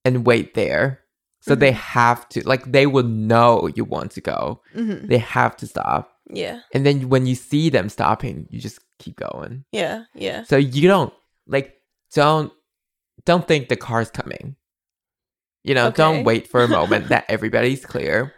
and 0.05 0.25
wait 0.25 0.53
there. 0.53 0.99
So 1.43 1.55
they 1.55 1.71
have 1.71 2.29
to 2.29 2.47
like 2.47 2.71
they 2.71 2.85
will 2.85 3.03
know 3.03 3.67
you 3.75 3.83
want 3.83 4.11
to 4.11 4.21
go. 4.21 4.61
hmm 4.73 5.07
They 5.07 5.17
have 5.17 5.57
to 5.57 5.67
stop. 5.67 6.13
Yeah. 6.29 6.59
And 6.71 6.85
then 6.85 7.09
when 7.09 7.25
you 7.25 7.33
see 7.33 7.69
them 7.69 7.89
stopping, 7.89 8.47
you 8.51 8.59
just 8.61 8.79
keep 8.99 9.15
going. 9.17 9.65
Yeah. 9.71 10.03
Yeah. 10.13 10.43
So 10.43 10.57
you 10.57 10.87
don't 10.87 11.11
like 11.47 11.73
don't 12.13 12.53
don't 13.25 13.47
think 13.47 13.69
the 13.69 13.75
car's 13.75 14.11
coming. 14.11 14.55
You 15.63 15.73
know, 15.73 15.87
Okay. 15.87 15.97
don't 15.97 16.23
wait 16.23 16.47
for 16.47 16.63
a 16.63 16.67
moment 16.79 17.09
that 17.09 17.25
everybody's 17.27 17.85
clear. 17.85 18.33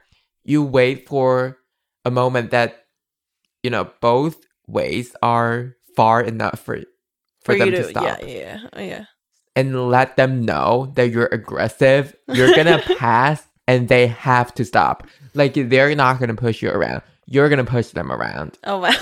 You 0.46 0.63
wait 0.63 1.08
for 1.08 1.58
a 2.05 2.12
moment 2.12 2.51
that 2.51 2.86
you 3.63 3.70
know 3.70 3.91
both 4.00 4.38
ways 4.65 5.13
are 5.22 5.75
far 5.96 6.22
enough 6.22 6.60
for 6.60 6.79
for, 7.43 7.58
them 7.58 7.67
you 7.67 7.75
to, 7.75 7.89
stop 7.89 8.22
Yeah. 8.22 8.25
Yeah. 8.25 8.79
Yeah. 8.79 9.05
And 9.55 9.89
let 9.89 10.17
them 10.17 10.43
know 10.43 10.91
that 10.95 11.10
you're 11.10 11.27
aggressive. 11.27 12.15
You're 12.27 12.55
gonna 12.55 12.79
pass 12.98 13.45
and 13.67 13.88
they 13.88 14.07
have 14.07 14.53
to 14.55 14.65
stop. 14.65 15.07
Like 15.33 15.53
they're 15.53 15.95
not 15.95 16.19
gonna 16.19 16.36
push 16.36 16.62
you 16.62 16.69
around. 16.69 17.01
You're 17.25 17.50
gonna 17.50 17.63
push 17.63 17.89
them 17.89 18.12
around. 18.12 18.57
Oh 18.63 18.79
wow. 18.79 18.93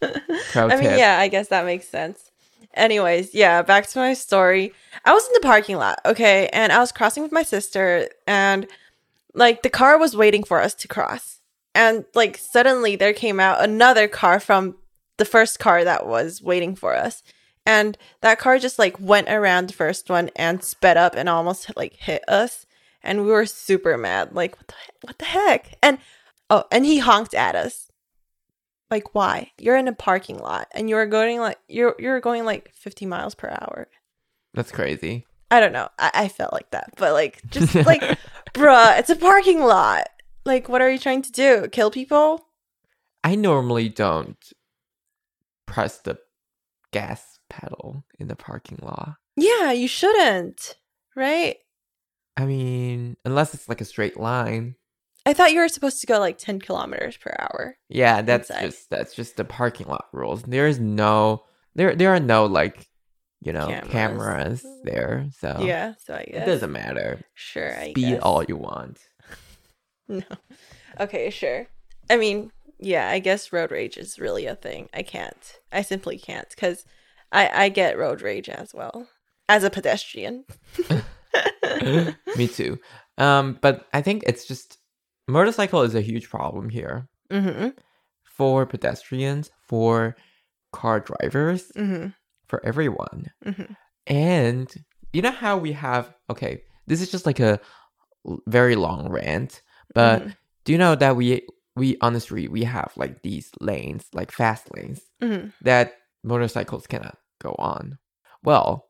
Pro 0.52 0.68
I 0.68 0.76
mean, 0.76 0.98
yeah, 0.98 1.18
I 1.20 1.28
guess 1.28 1.48
that 1.48 1.64
makes 1.64 1.88
sense. 1.88 2.30
Anyways, 2.74 3.34
yeah, 3.34 3.62
back 3.62 3.86
to 3.88 3.98
my 3.98 4.12
story. 4.12 4.72
I 5.04 5.12
was 5.12 5.26
in 5.26 5.32
the 5.34 5.40
parking 5.40 5.76
lot, 5.76 5.98
okay, 6.04 6.48
and 6.52 6.72
I 6.72 6.78
was 6.78 6.92
crossing 6.92 7.22
with 7.22 7.32
my 7.32 7.42
sister, 7.42 8.08
and 8.26 8.66
like 9.34 9.62
the 9.62 9.70
car 9.70 9.98
was 9.98 10.16
waiting 10.16 10.44
for 10.44 10.60
us 10.60 10.74
to 10.74 10.88
cross. 10.88 11.40
And 11.74 12.04
like 12.14 12.36
suddenly 12.36 12.96
there 12.96 13.12
came 13.12 13.38
out 13.40 13.62
another 13.62 14.08
car 14.08 14.40
from 14.40 14.76
the 15.18 15.24
first 15.24 15.58
car 15.58 15.84
that 15.84 16.06
was 16.06 16.42
waiting 16.42 16.74
for 16.74 16.94
us. 16.94 17.22
And 17.66 17.98
that 18.20 18.38
car 18.38 18.58
just 18.58 18.78
like 18.78 18.98
went 19.00 19.28
around 19.28 19.68
the 19.68 19.74
first 19.74 20.08
one 20.08 20.30
and 20.36 20.62
sped 20.62 20.96
up 20.96 21.14
and 21.16 21.28
almost 21.28 21.76
like 21.76 21.94
hit 21.94 22.22
us. 22.28 22.64
And 23.02 23.24
we 23.24 23.30
were 23.30 23.46
super 23.46 23.98
mad. 23.98 24.34
Like, 24.34 24.56
what 24.56 24.68
the, 24.68 24.74
what 25.02 25.18
the 25.18 25.24
heck? 25.26 25.76
And 25.82 25.98
oh, 26.48 26.64
and 26.70 26.86
he 26.86 26.98
honked 26.98 27.34
at 27.34 27.54
us 27.56 27.90
like 28.90 29.14
why 29.14 29.50
you're 29.58 29.76
in 29.76 29.88
a 29.88 29.92
parking 29.92 30.38
lot 30.38 30.68
and 30.72 30.88
you're 30.88 31.06
going 31.06 31.40
like 31.40 31.58
you're 31.68 31.96
you're 31.98 32.20
going 32.20 32.44
like 32.44 32.72
50 32.74 33.04
miles 33.06 33.34
per 33.34 33.48
hour 33.48 33.88
That's 34.54 34.70
crazy. 34.70 35.26
i 35.50 35.58
don't 35.58 35.72
know 35.72 35.88
i, 35.98 36.10
I 36.14 36.28
felt 36.28 36.52
like 36.52 36.70
that 36.70 36.90
but 36.96 37.12
like 37.12 37.42
just 37.50 37.74
like 37.86 38.00
bruh 38.54 38.96
it's 38.98 39.10
a 39.10 39.16
parking 39.16 39.60
lot 39.60 40.06
like 40.44 40.68
what 40.68 40.82
are 40.82 40.88
you 40.90 41.00
trying 41.00 41.22
to 41.22 41.32
do 41.32 41.66
kill 41.72 41.90
people 41.90 42.46
I 43.24 43.34
normally 43.34 43.88
don't 43.88 44.38
press 45.66 45.98
the 45.98 46.20
gas 46.92 47.35
pedal 47.48 48.04
in 48.18 48.28
the 48.28 48.36
parking 48.36 48.78
lot. 48.82 49.14
yeah 49.36 49.72
you 49.72 49.88
shouldn't 49.88 50.76
right 51.14 51.56
I 52.38 52.44
mean, 52.44 53.16
unless 53.24 53.54
it's 53.54 53.66
like 53.66 53.80
a 53.80 53.84
straight 53.86 54.18
line. 54.18 54.74
i 55.24 55.32
thought 55.32 55.52
you 55.52 55.60
were 55.60 55.68
supposed 55.68 56.00
to 56.02 56.06
go 56.06 56.18
like 56.18 56.36
10 56.38 56.60
kilometers 56.60 57.16
per 57.16 57.34
hour 57.38 57.76
Yeah, 57.88 58.20
that's 58.22 58.50
Inside. 58.50 58.66
just 58.66 58.90
that's 58.90 59.14
just 59.14 59.36
the 59.36 59.44
parking 59.44 59.86
lot 59.88 60.06
rules. 60.12 60.42
There 60.42 60.66
is 60.66 60.78
no 60.78 61.44
there 61.74 61.94
there 61.94 62.14
are 62.14 62.20
no 62.20 62.46
like 62.46 62.86
you 63.42 63.52
know 63.52 63.66
Cameras. 63.68 63.90
cameras, 64.62 64.66
there, 64.84 65.26
so 65.38 65.58
yeah 65.62 65.94
so 66.04 66.14
i 66.14 66.24
guess 66.24 66.42
it 66.42 66.46
doesn't 66.46 66.72
matter. 66.72 67.20
sure 67.34 67.78
i 67.78 67.90
Speed 67.90 68.10
guess. 68.14 68.22
all 68.22 68.42
you 68.44 68.56
want. 68.56 68.98
no 70.08 70.22
okay 71.00 71.30
sure 71.30 71.66
i 72.10 72.16
mean 72.16 72.50
yeah 72.78 73.08
i 73.10 73.18
guess 73.18 73.52
road 73.52 73.70
rage 73.70 73.96
is 73.96 74.18
really 74.18 74.46
a 74.46 74.54
thing 74.54 74.88
i 74.94 75.02
can't 75.02 75.58
i 75.72 75.82
simply 75.82 76.16
can't 76.18 76.48
because 76.50 76.84
i 77.32 77.64
i 77.64 77.68
get 77.68 77.98
road 77.98 78.22
rage 78.22 78.48
as 78.48 78.72
well 78.74 79.06
as 79.48 79.64
a 79.64 79.70
pedestrian 79.70 80.44
Me 82.36 82.48
too. 82.48 82.78
Um, 83.18 83.58
but 83.60 83.86
I 83.92 84.02
think 84.02 84.22
it's 84.26 84.46
just 84.46 84.78
motorcycle 85.28 85.82
is 85.82 85.94
a 85.94 86.00
huge 86.00 86.28
problem 86.30 86.68
here 86.68 87.08
mm-hmm 87.30 87.68
for 88.24 88.66
pedestrians, 88.66 89.50
for 89.68 90.14
car 90.72 91.00
drivers, 91.00 91.72
mm-hmm 91.76 92.08
for 92.48 92.64
everyone. 92.64 93.30
mm-hmm 93.44 93.72
And 94.06 94.72
you 95.12 95.22
know 95.22 95.30
how 95.30 95.56
we 95.56 95.72
have 95.72 96.14
okay, 96.30 96.62
this 96.86 97.00
is 97.00 97.10
just 97.10 97.26
like 97.26 97.40
a 97.40 97.60
very 98.46 98.76
long 98.76 99.08
rant, 99.08 99.62
but 99.94 100.22
Mhm. 100.22 100.36
do 100.64 100.72
you 100.72 100.78
know 100.78 100.94
that 100.94 101.16
we 101.16 101.46
we 101.76 101.96
on 102.00 102.12
the 102.12 102.20
street 102.20 102.50
we 102.50 102.64
have 102.64 102.92
like 102.96 103.22
these 103.22 103.50
lanes, 103.60 104.06
like 104.12 104.30
fast 104.32 104.74
lanes 104.74 105.00
mm-hmm 105.22 105.48
that 105.62 105.94
motorcycles 106.26 106.86
cannot 106.86 107.16
go 107.40 107.54
on. 107.58 107.98
Well, 108.42 108.88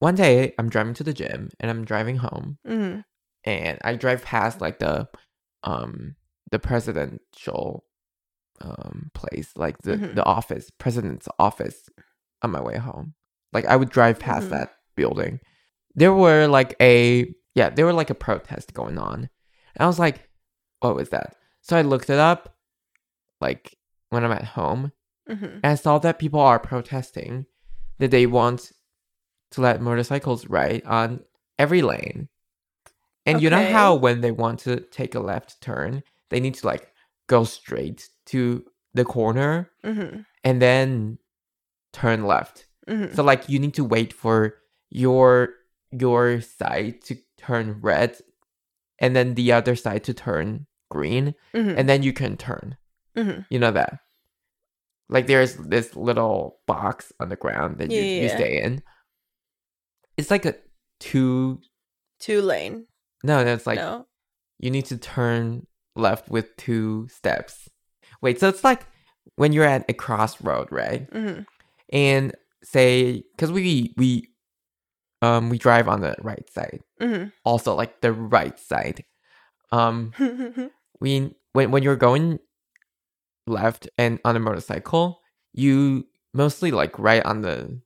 one 0.00 0.14
day 0.14 0.52
I'm 0.58 0.68
driving 0.68 0.94
to 0.94 1.04
the 1.04 1.14
gym 1.14 1.50
and 1.60 1.70
I'm 1.70 1.84
driving 1.84 2.16
home 2.18 2.58
mm-hmm 2.66 3.00
and 3.44 3.78
I 3.84 3.94
drive 3.94 4.22
past 4.24 4.60
like 4.60 4.78
the 4.80 5.08
um 5.62 6.16
the 6.50 6.58
presidential 6.58 7.84
um 8.60 9.10
place, 9.14 9.52
like 9.56 9.78
the 9.82 9.96
Mhm. 9.96 10.14
the 10.16 10.24
office, 10.24 10.70
president's 10.70 11.28
office 11.38 11.88
on 12.42 12.50
my 12.50 12.60
way 12.60 12.76
home. 12.78 13.14
Like 13.52 13.66
I 13.66 13.76
would 13.76 13.90
drive 13.90 14.18
past 14.18 14.46
Mhm. 14.48 14.50
that 14.50 14.74
building. 14.96 15.40
There 15.94 16.12
were 16.14 16.46
like 16.46 16.74
a 16.80 17.32
yeah, 17.54 17.70
there 17.70 17.86
were 17.86 17.92
like 17.92 18.10
a 18.10 18.14
protest 18.14 18.74
going 18.74 18.98
on. 18.98 19.14
And 19.74 19.80
I 19.80 19.86
was 19.86 19.98
like, 19.98 20.28
what 20.80 20.94
was 20.96 21.08
that? 21.10 21.36
So 21.62 21.76
I 21.76 21.82
looked 21.82 22.10
it 22.10 22.18
up 22.18 22.56
like 23.40 23.76
when 24.10 24.24
I'm 24.24 24.32
at 24.32 24.44
home 24.44 24.92
mm-hmm 25.28 25.44
and 25.46 25.64
I 25.64 25.74
saw 25.74 25.98
that 25.98 26.18
people 26.18 26.40
are 26.40 26.58
protesting 26.58 27.46
that 27.98 28.10
they 28.10 28.26
want 28.26 28.72
to 29.52 29.60
let 29.60 29.80
motorcycles 29.80 30.46
ride 30.48 30.82
on 30.84 31.20
every 31.58 31.82
lane. 31.82 32.28
And 33.24 33.40
you 33.42 33.50
know 33.50 33.64
how 33.72 33.94
when 33.94 34.20
they 34.20 34.30
want 34.30 34.60
to 34.60 34.80
take 34.80 35.14
a 35.14 35.20
left 35.20 35.60
turn, 35.60 36.02
they 36.30 36.38
need 36.40 36.54
to 36.54 36.66
like 36.66 36.92
go 37.26 37.44
straight 37.44 38.08
to 38.26 38.64
the 38.94 39.04
corner 39.04 39.70
Mm-hmm. 39.84 40.20
and 40.44 40.62
then 40.62 41.18
turn 41.92 42.24
left. 42.24 42.66
Mm-hmm. 42.88 43.14
So 43.14 43.22
like 43.24 43.48
you 43.48 43.58
need 43.58 43.74
to 43.74 43.84
wait 43.84 44.12
for 44.12 44.54
your 44.90 45.54
your 45.90 46.40
side 46.40 47.00
to 47.02 47.16
turn 47.36 47.78
red 47.80 48.16
and 48.98 49.14
then 49.16 49.34
the 49.34 49.52
other 49.52 49.74
side 49.76 50.04
to 50.04 50.14
turn 50.14 50.66
green 50.90 51.34
Mm-hmm. 51.54 51.78
and 51.78 51.88
then 51.88 52.02
you 52.02 52.12
can 52.12 52.36
turn. 52.36 52.76
mm-hmm. 53.16 53.40
You 53.50 53.58
know 53.58 53.72
that? 53.72 54.00
Like 55.08 55.26
there's 55.26 55.54
this 55.56 55.94
little 55.94 56.58
box 56.66 57.12
on 57.20 57.28
the 57.28 57.36
ground 57.36 57.78
that 57.78 57.90
you, 57.90 58.00
Yeah, 58.02 58.22
you 58.22 58.28
stay 58.28 58.62
in. 58.62 58.82
It's 60.16 60.30
like 60.30 60.44
a 60.46 60.54
two 61.00 61.60
Two 62.18 62.40
lane. 62.42 62.86
no, 63.22 63.44
no, 63.44 63.52
it's 63.52 63.66
like 63.66 63.78
no. 63.78 64.06
you 64.58 64.70
need 64.70 64.86
to 64.86 64.96
turn 64.96 65.66
left 65.94 66.28
with 66.30 66.56
two 66.56 67.06
steps. 67.08 67.68
Wait, 68.22 68.40
so 68.40 68.48
it's 68.48 68.64
like 68.64 68.86
when 69.36 69.52
you're 69.52 69.64
at 69.66 69.84
a 69.88 69.92
crossroad, 69.92 70.68
right? 70.72 71.10
Mm-hmm. 71.10 71.42
And 71.92 72.34
say 72.64 73.22
because 73.36 73.52
we 73.52 73.92
we 73.96 74.28
um 75.22 75.50
we 75.50 75.58
drive 75.58 75.88
on 75.88 76.00
the 76.00 76.16
right 76.22 76.48
side, 76.50 76.80
Mm-hmm. 77.00 77.28
also 77.44 77.74
like 77.74 78.00
the 78.00 78.12
right 78.12 78.58
side. 78.58 79.04
Um, 79.70 80.12
we 81.00 81.34
when 81.52 81.70
when 81.70 81.82
you're 81.82 81.96
going 81.96 82.38
left 83.46 83.88
and 83.98 84.18
on 84.24 84.36
a 84.36 84.40
motorcycle, 84.40 85.20
you 85.52 86.06
mostly 86.34 86.70
like 86.70 86.98
right 86.98 87.24
on 87.24 87.42
the 87.42 87.80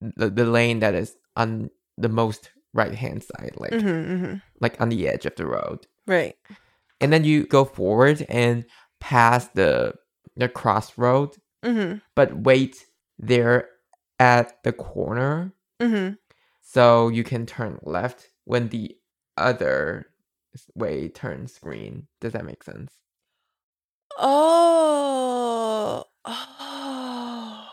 the, 0.00 0.30
the 0.30 0.44
lane 0.44 0.78
that 0.80 0.94
is 0.94 1.16
on 1.36 1.70
the 1.96 2.08
most 2.08 2.50
right 2.72 2.94
hand 2.94 3.24
side, 3.24 3.52
like 3.56 3.72
mm-hmm. 3.72 4.12
Mm-hmm. 4.24 4.34
like 4.60 4.80
on 4.80 4.88
the 4.90 5.08
edge 5.08 5.26
of 5.26 5.34
the 5.36 5.46
road. 5.46 5.86
Right. 6.06 6.36
And 7.00 7.12
then 7.12 7.24
you 7.24 7.44
go 7.46 7.64
forward 7.64 8.24
and 8.28 8.64
pass 9.00 9.48
the 9.48 9.94
the 10.36 10.48
crossroad, 10.48 11.36
Mm-hmm. 11.64 11.98
but 12.14 12.36
wait 12.42 12.86
there 13.18 13.68
at 14.20 14.62
the 14.62 14.72
corner 14.72 15.52
Mm-hmm. 15.80 16.14
so 16.60 17.08
you 17.08 17.24
can 17.24 17.46
turn 17.46 17.78
left 17.82 18.28
when 18.44 18.68
the 18.68 18.96
other 19.36 20.06
way 20.74 21.08
turns 21.08 21.58
green. 21.58 22.06
Does 22.20 22.32
that 22.32 22.44
make 22.44 22.62
sense? 22.64 22.92
Oh. 24.18 26.04
Oh. 26.24 27.64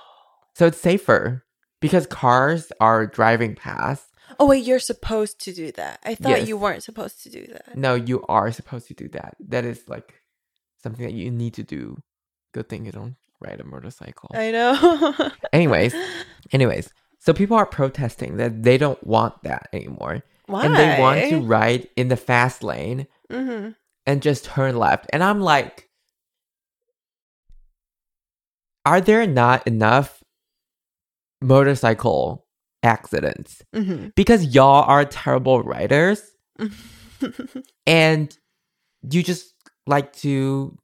So 0.53 0.67
it's 0.67 0.79
safer 0.79 1.43
because 1.81 2.07
cars 2.07 2.71
are 2.79 3.05
driving 3.05 3.55
past. 3.55 4.05
Oh 4.39 4.47
wait, 4.47 4.65
you're 4.65 4.79
supposed 4.79 5.39
to 5.45 5.53
do 5.53 5.71
that. 5.73 5.99
I 6.03 6.15
thought 6.15 6.29
Yes. 6.39 6.47
you 6.47 6.57
weren't 6.57 6.83
supposed 6.83 7.21
to 7.23 7.29
do 7.29 7.45
that. 7.47 7.77
No, 7.77 7.95
you 7.95 8.23
are 8.27 8.51
supposed 8.51 8.87
to 8.87 8.93
do 8.93 9.07
that. 9.09 9.35
That 9.39 9.65
is 9.65 9.83
like 9.87 10.13
something 10.81 11.05
that 11.05 11.13
you 11.13 11.29
need 11.31 11.53
to 11.55 11.63
do. 11.63 11.97
Good 12.53 12.69
thing 12.69 12.85
you 12.85 12.91
don't 12.91 13.15
ride 13.41 13.59
a 13.59 13.65
motorcycle. 13.65 14.31
I 14.33 14.51
know. 14.51 15.29
Anyways, 15.53 15.93
anyways, 16.51 16.89
so 17.19 17.33
people 17.33 17.57
are 17.57 17.65
protesting 17.65 18.37
that 18.37 18.63
they 18.63 18.77
don't 18.77 19.01
want 19.05 19.43
that 19.43 19.67
anymore. 19.73 20.23
Why? 20.47 20.65
And 20.65 20.75
they 20.75 20.97
want 20.99 21.29
to 21.29 21.41
ride 21.41 21.87
in 21.95 22.07
the 22.09 22.17
fast 22.17 22.63
lane 22.63 23.07
Mm-hmm. 23.31 23.69
and 24.05 24.21
just 24.21 24.45
turn 24.45 24.77
left. 24.77 25.07
And 25.11 25.23
I'm 25.23 25.41
like, 25.41 25.84
are 28.85 29.01
there 29.01 29.25
not 29.27 29.65
enough 29.67 30.21
motorcycle 31.41 32.45
accidents? 32.83 33.61
Mm-hmm. 33.75 34.09
Because 34.15 34.53
y'all 34.53 34.83
are 34.83 35.05
terrible 35.05 35.63
riders 35.63 36.21
and 37.87 38.37
you 39.09 39.23
just 39.23 39.53
like 39.87 40.13
to, 40.17 40.77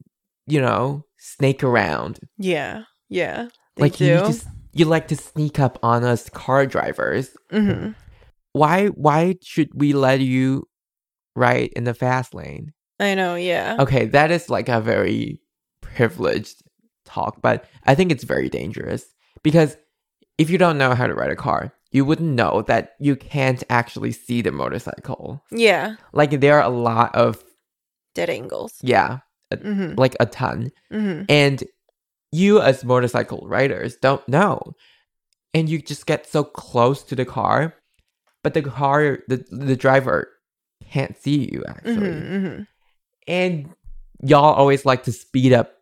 you 0.48 0.62
know, 0.62 1.06
snake 1.18 1.64
around. 1.64 2.20
yeah. 2.38 2.84
Yeah. 3.10 3.50
They 3.76 3.84
like 3.84 3.98
do. 3.98 4.06
you 4.06 4.18
just 4.20 4.48
you 4.74 4.86
like 4.86 5.10
to 5.10 5.18
sneak 5.18 5.60
up 5.60 5.78
on 5.84 6.04
us 6.06 6.30
car 6.30 6.66
drivers. 6.66 7.36
mm-hmm. 7.52 7.92
Why 8.54 8.88
why 8.88 9.36
should 9.44 9.70
we 9.74 9.94
let 9.94 10.22
you 10.22 10.68
ride 11.36 11.72
in 11.76 11.84
the 11.84 11.94
fast 11.94 12.34
lane? 12.34 12.72
I 13.00 13.16
know. 13.16 13.36
Yeah. 13.36 13.78
Okay, 13.80 14.06
that 14.06 14.32
is 14.32 14.50
like 14.50 14.70
a 14.70 14.80
very 14.80 15.42
privileged 15.82 16.62
talk, 17.14 17.42
but 17.42 17.66
I 17.86 17.96
think 17.96 18.12
it's 18.12 18.24
very 18.24 18.50
dangerous 18.50 19.06
because 19.44 19.78
if 20.38 20.50
you 20.50 20.58
don't 20.58 20.78
know 20.78 20.96
how 20.96 21.08
to 21.08 21.14
ride 21.14 21.32
a 21.32 21.36
car, 21.36 21.74
you 21.92 22.06
wouldn't 22.06 22.36
know 22.36 22.64
that 22.68 22.94
you 23.00 23.16
can't 23.16 23.64
actually 23.70 24.12
see 24.14 24.42
the 24.42 24.52
motorcycle. 24.52 25.44
Yeah. 25.52 25.96
Like 26.14 26.40
there 26.40 26.58
are 26.60 26.64
a 26.64 26.70
lot 26.70 27.14
of 27.16 27.44
Dead 28.16 28.30
angles. 28.30 28.74
yeah, 28.82 29.20
Mm-hmm. 29.54 30.00
like 30.00 30.16
a 30.20 30.26
ton. 30.26 30.72
Mm-hmm. 30.92 31.24
And 31.28 31.64
you 32.32 32.62
as 32.62 32.86
motorcycle 32.86 33.46
riders 33.48 33.98
don't 34.02 34.26
know. 34.28 34.74
And 35.54 35.68
you 35.68 35.82
just 35.82 36.06
get 36.06 36.26
so 36.26 36.46
close 36.46 37.04
to 37.04 37.16
the 37.16 37.26
car, 37.26 37.76
but 38.44 38.54
the 38.54 38.62
car 38.62 39.20
the 39.28 39.44
the 39.52 39.76
driver 39.76 40.30
can't 40.90 41.18
see 41.18 41.50
you 41.52 41.64
actually. 41.68 42.08
Mm-hmm. 42.16 42.62
And 43.28 43.70
y'all 44.24 44.54
always 44.56 44.86
like 44.86 45.04
to 45.04 45.12
speed 45.12 45.52
up 45.52 45.74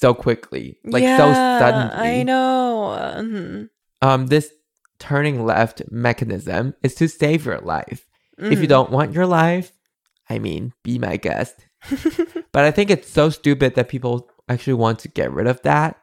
so 0.00 0.14
quickly. 0.14 0.78
Like 0.84 1.02
yeah, 1.02 1.16
so 1.18 1.32
suddenly. 1.32 1.94
I 2.20 2.22
know. 2.22 2.96
Mm-hmm. 3.18 3.64
Um 4.08 4.26
this 4.28 4.50
turning 4.98 5.44
left 5.44 5.82
mechanism 5.90 6.74
is 6.82 6.94
to 6.96 7.08
save 7.08 7.46
your 7.46 7.58
life. 7.60 8.06
If 8.38 8.58
you 8.60 8.66
Mhm. 8.66 8.74
don't 8.76 8.90
want 8.90 9.12
your 9.12 9.26
life, 9.26 9.72
I 10.30 10.38
mean, 10.38 10.72
be 10.84 10.98
my 10.98 11.16
guest. 11.16 11.56
But 12.52 12.64
I 12.64 12.70
think 12.70 12.90
it's 12.90 13.10
so 13.10 13.30
stupid 13.30 13.74
that 13.74 13.88
people 13.88 14.28
actually 14.48 14.74
want 14.74 14.98
to 15.00 15.08
get 15.08 15.32
rid 15.32 15.46
of 15.46 15.60
that 15.62 15.96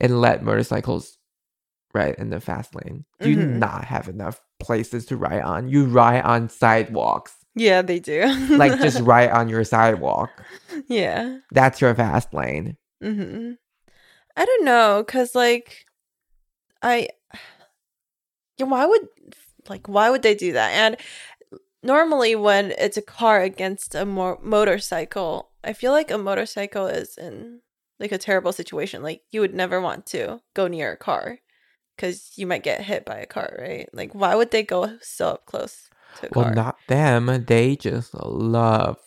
and 0.00 0.20
let 0.20 0.42
motorcycles 0.42 1.18
ride 1.94 2.14
in 2.18 2.30
the 2.30 2.40
fast 2.40 2.74
lane. 2.74 3.04
Do 3.20 3.28
you 3.30 3.36
Mhm. 3.36 3.58
not 3.58 3.84
have 3.84 4.08
enough 4.08 4.40
places 4.60 5.06
to 5.06 5.16
ride 5.16 5.42
on? 5.42 5.68
You 5.68 5.84
ride 5.86 6.22
on 6.22 6.48
sidewalks. 6.48 7.34
yeah, 7.56 7.82
they 7.82 7.98
do. 7.98 8.22
Like 8.56 8.80
just 8.80 9.00
ride 9.12 9.30
on 9.30 9.48
your 9.48 9.64
sidewalk. 9.64 10.30
yeah. 10.88 11.38
That's 11.50 11.80
your 11.80 11.94
fast 11.94 12.32
lane. 12.32 12.76
Hmm 13.00 13.52
I 14.36 14.44
don't 14.44 14.64
know, 14.64 15.04
cause 15.06 15.34
like, 15.34 15.84
I, 16.82 17.08
yeah, 18.56 18.66
why 18.66 18.86
would 18.86 19.08
like 19.68 19.88
why 19.88 20.10
would 20.10 20.22
they 20.22 20.34
do 20.34 20.52
that? 20.52 20.70
And 20.72 20.96
normally 21.82 22.34
when 22.36 22.72
it's 22.78 22.96
a 22.96 23.02
car 23.02 23.42
against 23.42 23.94
a 23.94 24.04
mo- 24.04 24.38
motorcycle, 24.42 25.50
I 25.64 25.72
feel 25.72 25.92
like 25.92 26.10
a 26.10 26.18
motorcycle 26.18 26.86
is 26.86 27.16
in 27.18 27.60
like 27.98 28.12
a 28.12 28.18
terrible 28.18 28.52
situation. 28.52 29.02
Like 29.02 29.22
you 29.30 29.40
would 29.40 29.54
never 29.54 29.80
want 29.80 30.06
to 30.06 30.40
go 30.54 30.68
near 30.68 30.92
a 30.92 30.96
car 30.96 31.38
because 31.96 32.32
you 32.36 32.46
might 32.46 32.62
get 32.62 32.82
hit 32.82 33.04
by 33.04 33.18
a 33.18 33.26
car, 33.26 33.56
right? 33.58 33.88
Like 33.92 34.14
why 34.14 34.34
would 34.34 34.50
they 34.50 34.62
go 34.62 34.98
so 35.02 35.28
up 35.28 35.46
close 35.46 35.88
to 36.20 36.26
a 36.26 36.30
Well, 36.34 36.46
car? 36.46 36.54
not 36.54 36.78
them. 36.88 37.44
They 37.46 37.76
just 37.76 38.14
love 38.14 38.98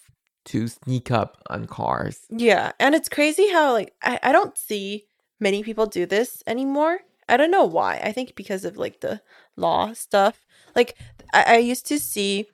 to 0.45 0.67
sneak 0.67 1.11
up 1.11 1.41
on 1.49 1.65
cars. 1.67 2.21
Yeah, 2.29 2.71
and 2.79 2.95
it's 2.95 3.09
crazy 3.09 3.49
how 3.51 3.73
like 3.73 3.93
I, 4.01 4.19
I 4.23 4.31
don't 4.31 4.57
see 4.57 5.05
many 5.39 5.63
people 5.63 5.85
do 5.85 6.05
this 6.05 6.43
anymore. 6.47 6.99
I 7.29 7.37
don't 7.37 7.51
know 7.51 7.63
why. 7.65 8.01
I 8.03 8.11
think 8.11 8.35
because 8.35 8.65
of 8.65 8.77
like 8.77 8.99
the 9.01 9.21
law 9.55 9.93
stuff. 9.93 10.45
Like 10.75 10.97
I, 11.33 11.55
I 11.55 11.57
used 11.57 11.85
to 11.87 11.99
see 11.99 12.47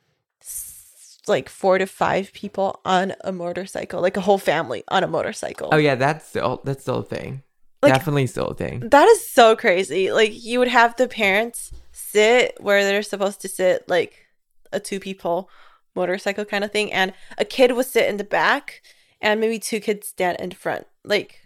like 1.28 1.49
four 1.49 1.78
to 1.78 1.86
five 1.86 2.32
people 2.34 2.80
on 2.86 3.13
a 3.21 3.32
motorcycle, 3.32 4.02
like 4.02 4.17
a 4.17 4.21
whole 4.21 4.38
family 4.38 4.84
on 4.88 5.04
a 5.04 5.08
motorcycle. 5.08 5.69
Oh 5.71 5.78
yeah, 5.78 5.95
that's 5.95 6.28
still 6.28 6.62
that's 6.63 6.82
still 6.82 6.99
a 6.99 7.04
thing. 7.04 7.43
Like- 7.82 7.93
Definitely 7.93 8.28
still 8.28 8.47
a 8.47 8.56
thing. 8.56 8.89
That 8.89 9.08
is 9.08 9.28
so 9.30 9.56
crazy. 9.56 10.12
Like 10.12 10.32
you 10.43 10.60
would 10.60 10.67
have 10.67 10.95
the 10.97 11.08
parents 11.08 11.71
sit 11.91 12.58
where 12.60 12.84
they're 12.84 13.04
supposed 13.04 13.41
to 13.41 13.47
sit, 13.47 13.88
like 13.88 14.25
a 14.71 14.80
two 14.80 14.99
people 14.99 15.49
motorcycle 15.95 16.45
kind 16.45 16.63
of 16.63 16.71
thing, 16.71 16.91
and 16.91 17.13
a 17.38 17.45
kid 17.45 17.71
would 17.73 17.86
sit 17.86 18.08
in 18.10 18.17
the 18.17 18.23
back, 18.23 18.82
and 19.21 19.39
maybe 19.39 19.60
two 19.60 19.80
kids 19.80 20.08
stand 20.08 20.39
in 20.39 20.52
front. 20.52 20.86
Like 21.04 21.41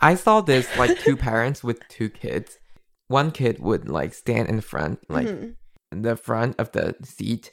I 0.00 0.14
saw 0.14 0.40
this 0.40 0.66
like 0.76 0.98
two 0.98 1.16
parents 1.16 1.62
with 1.64 1.80
two 1.88 2.08
kids. 2.10 2.58
One 3.08 3.30
kid 3.32 3.58
would 3.58 3.88
like 3.88 4.14
stand 4.14 4.48
in 4.48 4.60
front, 4.60 5.00
like 5.08 5.26
mhm. 5.26 5.54
in 5.92 6.02
the 6.02 6.16
front 6.16 6.58
of 6.60 6.72
the 6.72 6.94
seat, 7.02 7.52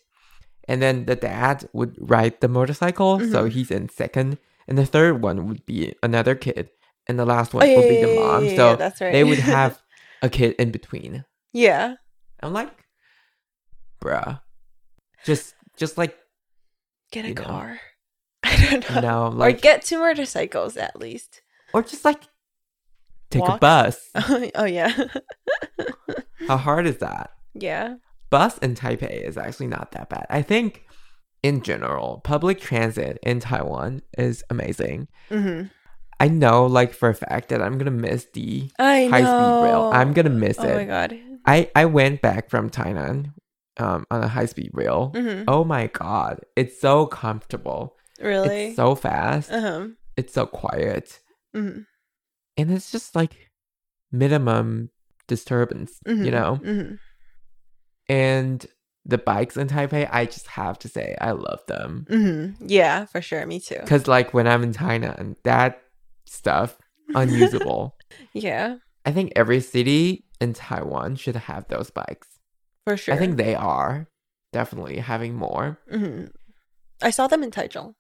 and 0.68 0.82
then 0.82 1.06
the 1.06 1.16
dad 1.16 1.68
would 1.74 1.96
ride 2.00 2.40
the 2.42 2.48
motorcycle, 2.48 3.20
so 3.20 3.46
Mhm. 3.46 3.52
he's 3.52 3.72
in 3.72 3.90
second, 3.90 4.38
and 4.68 4.78
the 4.78 4.86
third 4.86 5.22
one 5.24 5.48
would 5.48 5.66
be 5.66 5.96
another 6.04 6.36
kid, 6.36 6.70
and 7.08 7.18
the 7.18 7.26
last 7.26 7.56
Oh, 7.56 7.58
one 7.58 7.70
yeah, 7.70 7.76
would 7.78 7.88
be 7.88 8.02
the 8.02 8.13
mom. 8.13 8.46
yeah, 8.46 8.56
so 8.56 8.70
yeah, 8.72 8.76
that's 8.76 9.02
right. 9.02 9.12
they 9.13 9.24
would 9.24 9.40
have 9.40 9.82
a 10.22 10.30
kid 10.30 10.54
in 10.60 10.72
between. 10.72 11.26
yeah. 11.54 11.96
I'm 12.44 12.54
like, 12.54 12.70
bruh, 14.00 14.42
just 15.26 15.56
just 15.78 15.98
like 15.98 16.18
Get 17.12 17.26
a 17.26 17.30
You 17.30 17.34
know. 17.36 17.44
car. 17.44 17.80
I 18.44 18.56
don't 18.70 18.90
know. 18.90 18.96
you 18.96 19.02
know, 19.02 19.26
or 19.28 19.32
like 19.32 19.62
get 19.62 19.82
two 19.84 20.00
motorcycles 20.00 20.76
at 20.78 20.96
least. 21.00 21.42
or 21.74 21.82
just 21.84 22.04
like 22.06 22.22
take 23.30 23.48
a 23.48 23.58
bus. 23.58 23.98
oh 24.56 24.66
yeah. 24.66 24.92
How 26.48 26.58
hard 26.58 26.88
is 26.88 26.98
that? 26.98 27.32
yeah. 27.54 27.96
Bus 28.30 28.58
in 28.58 28.76
Taipei 28.76 29.22
is 29.26 29.38
actually 29.38 29.68
not 29.68 29.94
that 29.94 30.10
bad. 30.10 30.26
I 30.30 30.42
think 30.42 30.84
in 31.44 31.62
general, 31.62 32.20
public 32.26 32.60
transit 32.60 33.18
in 33.24 33.40
Taiwan 33.40 34.02
is 34.18 34.44
amazing. 34.50 35.08
Mm-hmm. 35.32 35.68
I 36.20 36.28
know, 36.28 36.66
like 36.66 36.92
for 36.94 37.08
a 37.08 37.13
fact, 37.13 37.48
that 37.50 37.62
I'm 37.62 37.78
gonna 37.78 37.92
miss 37.92 38.28
the 38.34 38.70
I 38.80 39.08
high 39.08 39.22
know. 39.22 39.62
speed 39.62 39.66
rail. 39.70 39.92
I'm 39.94 40.12
gonna 40.12 40.30
miss 40.30 40.58
it. 40.60 40.66
Oh 40.66 40.76
my 40.76 40.84
god. 40.84 41.18
I 41.46 41.70
I 41.74 41.86
went 41.86 42.22
back 42.22 42.50
from 42.50 42.70
Tainan, 42.70 43.32
um, 43.80 44.06
on 44.12 44.24
a 44.24 44.28
high 44.28 44.46
speed 44.46 44.72
rail. 44.74 45.12
Mm-hmm. 45.16 45.44
Oh 45.48 45.63
my 45.63 45.88
god, 45.88 46.42
it's 46.56 46.80
so 46.80 47.06
comfortable. 47.06 47.96
Really? 48.20 48.68
It's 48.68 48.76
so 48.76 48.96
fast. 48.96 49.52
uh-huh. 49.52 49.88
It's 50.16 50.34
so 50.34 50.46
quiet, 50.48 51.20
Mm-hmm. 51.56 51.82
and 52.58 52.72
it's 52.72 52.92
just 52.92 53.16
like 53.16 53.50
minimum 54.12 54.90
disturbance, 55.28 56.00
you 56.08 56.13
Mhm. 56.16 56.32
know. 56.32 56.60
Mm-hmm. 56.63 56.96
And 58.10 58.66
the 59.06 59.18
bikes 59.18 59.58
in 59.58 59.68
Taipei, 59.68 60.08
I 60.12 60.26
just 60.26 60.48
have 60.48 60.78
to 60.80 60.88
say, 60.90 61.16
I 61.22 61.32
love 61.32 61.60
them. 61.68 62.06
Mm-hmm. 62.10 62.66
Yeah, 62.68 63.06
for 63.06 63.22
sure. 63.22 63.46
Me 63.46 63.60
too. 63.60 63.78
Because 63.82 64.08
like 64.08 64.34
when 64.34 64.48
I'm 64.48 64.63
in 64.63 64.74
Tainan, 64.74 65.36
that 65.44 65.82
stuff 66.26 66.78
unusable. 67.13 67.96
Yeah, 68.34 68.78
I 69.06 69.12
think 69.12 69.34
every 69.36 69.60
city 69.60 70.26
in 70.40 70.54
Taiwan 70.54 71.18
should 71.18 71.36
have 71.36 71.68
those 71.68 71.90
bikes. 71.92 72.28
For 72.88 72.95
sure. 72.95 73.13
I 73.15 73.17
think 73.17 73.36
they 73.36 73.56
are 73.56 74.08
definitely 74.54 74.97
having 75.12 75.36
more. 75.36 75.65
hmm 75.91 76.26
I 77.04 77.12
saw 77.12 77.28
them 77.28 77.43
in 77.43 77.52
Taichung. 77.52 77.93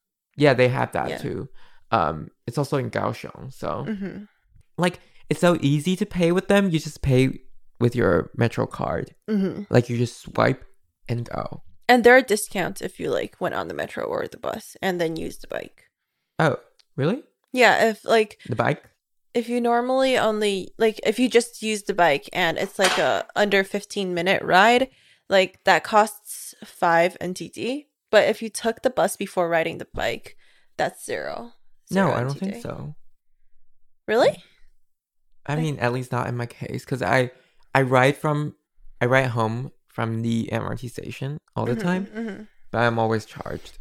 Yeah, 0.43 0.53
they 0.55 0.69
have 0.69 0.91
that 0.93 1.09
Yeah. 1.09 1.17
too. 1.25 1.49
Um, 1.91 2.15
it's 2.47 2.57
also 2.57 2.77
in 2.77 2.89
Kaohsiung, 2.89 3.51
so 3.53 3.69
Mm-hmm. 3.91 4.17
like 4.77 4.99
it's 5.29 5.41
so 5.47 5.57
easy 5.61 5.95
to 6.01 6.05
pay 6.05 6.31
with 6.31 6.47
them. 6.47 6.69
You 6.71 6.79
just 6.79 7.01
pay 7.01 7.23
with 7.83 7.93
your 7.99 8.31
Metro 8.43 8.65
card. 8.65 9.13
Mm-hmm. 9.29 9.63
Like 9.69 9.89
you 9.89 9.97
just 9.97 10.17
swipe 10.23 10.63
and 11.11 11.27
go. 11.29 11.63
And 11.89 12.03
there 12.03 12.15
are 12.17 12.21
discounts 12.35 12.79
if 12.81 12.93
you 12.99 13.07
like 13.19 13.33
went 13.43 13.55
on 13.55 13.67
the 13.67 13.73
metro 13.81 14.03
or 14.13 14.27
the 14.27 14.37
bus 14.47 14.75
and 14.81 14.99
then 15.01 15.15
used 15.15 15.41
the 15.43 15.47
bike. 15.47 15.79
Oh, 16.39 16.55
really? 16.95 17.23
Yeah, 17.53 17.89
if 17.91 18.03
like 18.05 18.39
The 18.47 18.55
bike? 18.55 18.83
If 19.33 19.47
you 19.49 19.61
normally 19.61 20.17
only 20.17 20.69
like 20.77 20.99
if 21.05 21.19
you 21.19 21.29
just 21.29 21.61
use 21.61 21.83
the 21.83 21.93
bike 21.93 22.29
and 22.33 22.57
it's 22.57 22.79
like 22.79 22.97
a 22.97 23.25
under 23.35 23.63
15 23.63 24.13
minute 24.13 24.41
ride, 24.41 24.89
like 25.29 25.59
that 25.65 25.83
costs 25.83 26.55
5 26.63 27.17
NTD. 27.21 27.85
But 28.09 28.29
if 28.29 28.41
you 28.41 28.49
took 28.49 28.81
the 28.81 28.89
bus 28.89 29.17
before 29.17 29.49
riding 29.49 29.77
the 29.79 29.87
bike, 29.93 30.37
that's 30.77 31.05
zero. 31.05 31.51
No, 31.91 32.11
I 32.11 32.21
don't 32.21 32.35
NTD. 32.35 32.39
think 32.39 32.61
so. 32.63 32.95
Really? 34.07 34.43
I 35.45 35.53
I- 35.53 35.55
mean, 35.57 35.79
at 35.79 35.93
least 35.93 36.11
not 36.11 36.27
in 36.27 36.37
my 36.37 36.45
case, 36.45 36.83
because 36.85 37.01
I 37.01 37.31
I 37.75 37.81
ride 37.83 38.17
from 38.17 38.55
I 39.01 39.05
ride 39.05 39.27
home 39.27 39.71
from 39.87 40.21
the 40.21 40.49
MRT 40.51 40.89
station 40.89 41.37
all 41.55 41.65
the 41.65 41.75
Mhm, 41.75 41.81
time, 41.81 42.05
mhm. 42.07 42.47
but 42.71 42.79
I'm 42.79 42.97
always 42.99 43.25
charged. 43.25 43.77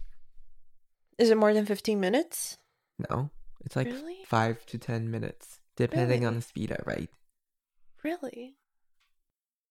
Is 1.19 1.31
it 1.31 1.37
more 1.39 1.55
than 1.55 1.65
15 1.67 1.99
minutes? 2.01 2.59
No, 2.99 3.31
it's 3.67 3.77
like 3.77 3.89
Really? 3.89 4.17
five 4.27 4.65
to 4.67 4.79
ten 4.79 5.11
minutes, 5.11 5.61
depending 5.77 6.25
on 6.25 6.37
the 6.37 6.41
speed 6.41 6.73
I 6.73 6.79
write. 6.87 7.11
Really? 8.03 8.55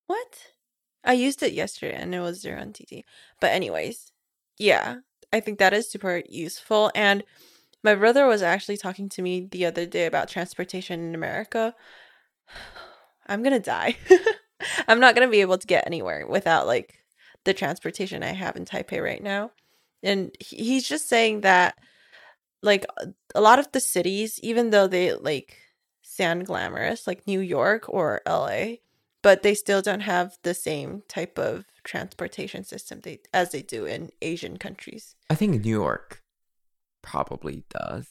What? 0.05 0.51
I 1.03 1.13
used 1.13 1.41
it 1.41 1.53
yesterday 1.53 1.95
and 1.95 2.13
it 2.13 2.19
was 2.19 2.41
zero 2.41 2.59
on 2.59 2.73
TT. 2.73 3.05
But 3.39 3.51
anyways, 3.51 4.11
yeah, 4.57 4.97
I 5.31 5.39
think 5.39 5.59
that 5.59 5.73
is 5.73 5.89
super 5.89 6.21
useful. 6.27 6.91
And 6.93 7.23
my 7.83 7.95
brother 7.95 8.25
was 8.27 8.41
actually 8.41 8.77
talking 8.77 9.07
to 9.09 9.21
me 9.21 9.47
the 9.49 9.65
other 9.65 9.85
day 9.85 10.05
about 10.05 10.27
transportation 10.27 10.99
in 10.99 11.15
America. 11.15 11.73
I'm 13.27 13.41
gonna 13.41 13.59
die. 13.59 13.95
I'm 14.87 14.99
not 14.99 15.15
gonna 15.15 15.29
be 15.29 15.41
able 15.41 15.57
to 15.57 15.67
get 15.67 15.87
anywhere 15.87 16.27
without 16.27 16.67
like 16.67 16.99
the 17.45 17.53
transportation 17.53 18.23
I 18.23 18.33
have 18.33 18.55
in 18.55 18.65
Taipei 18.65 19.01
right 19.01 19.23
now. 19.23 19.51
And 20.03 20.35
he's 20.39 20.87
just 20.87 21.07
saying 21.07 21.41
that 21.41 21.75
like 22.61 22.85
uh, 23.01 23.07
a 23.33 23.41
lot 23.41 23.59
of 23.59 23.71
the 23.71 23.79
cities, 23.79 24.39
even 24.41 24.69
though 24.69 24.87
they 24.87 25.13
like 25.13 25.57
sound 26.01 26.45
glamorous, 26.45 27.07
like 27.07 27.27
New 27.27 27.39
York 27.39 27.85
or 27.87 28.21
LA, 28.27 28.75
but 29.21 29.43
they 29.43 29.53
still 29.55 29.81
don't 29.81 30.01
have 30.01 30.37
the 30.43 30.53
same 30.53 31.03
type 31.07 31.37
of 31.37 31.65
transportation 31.83 32.63
system 32.63 33.01
they, 33.01 33.19
as 33.33 33.51
they 33.51 33.61
do 33.61 33.85
in 33.85 34.09
Asian 34.21 34.57
countries. 34.57 35.15
I 35.29 35.35
think 35.35 35.63
New 35.63 35.71
York 35.71 36.23
probably 37.01 37.63
does. 37.69 38.07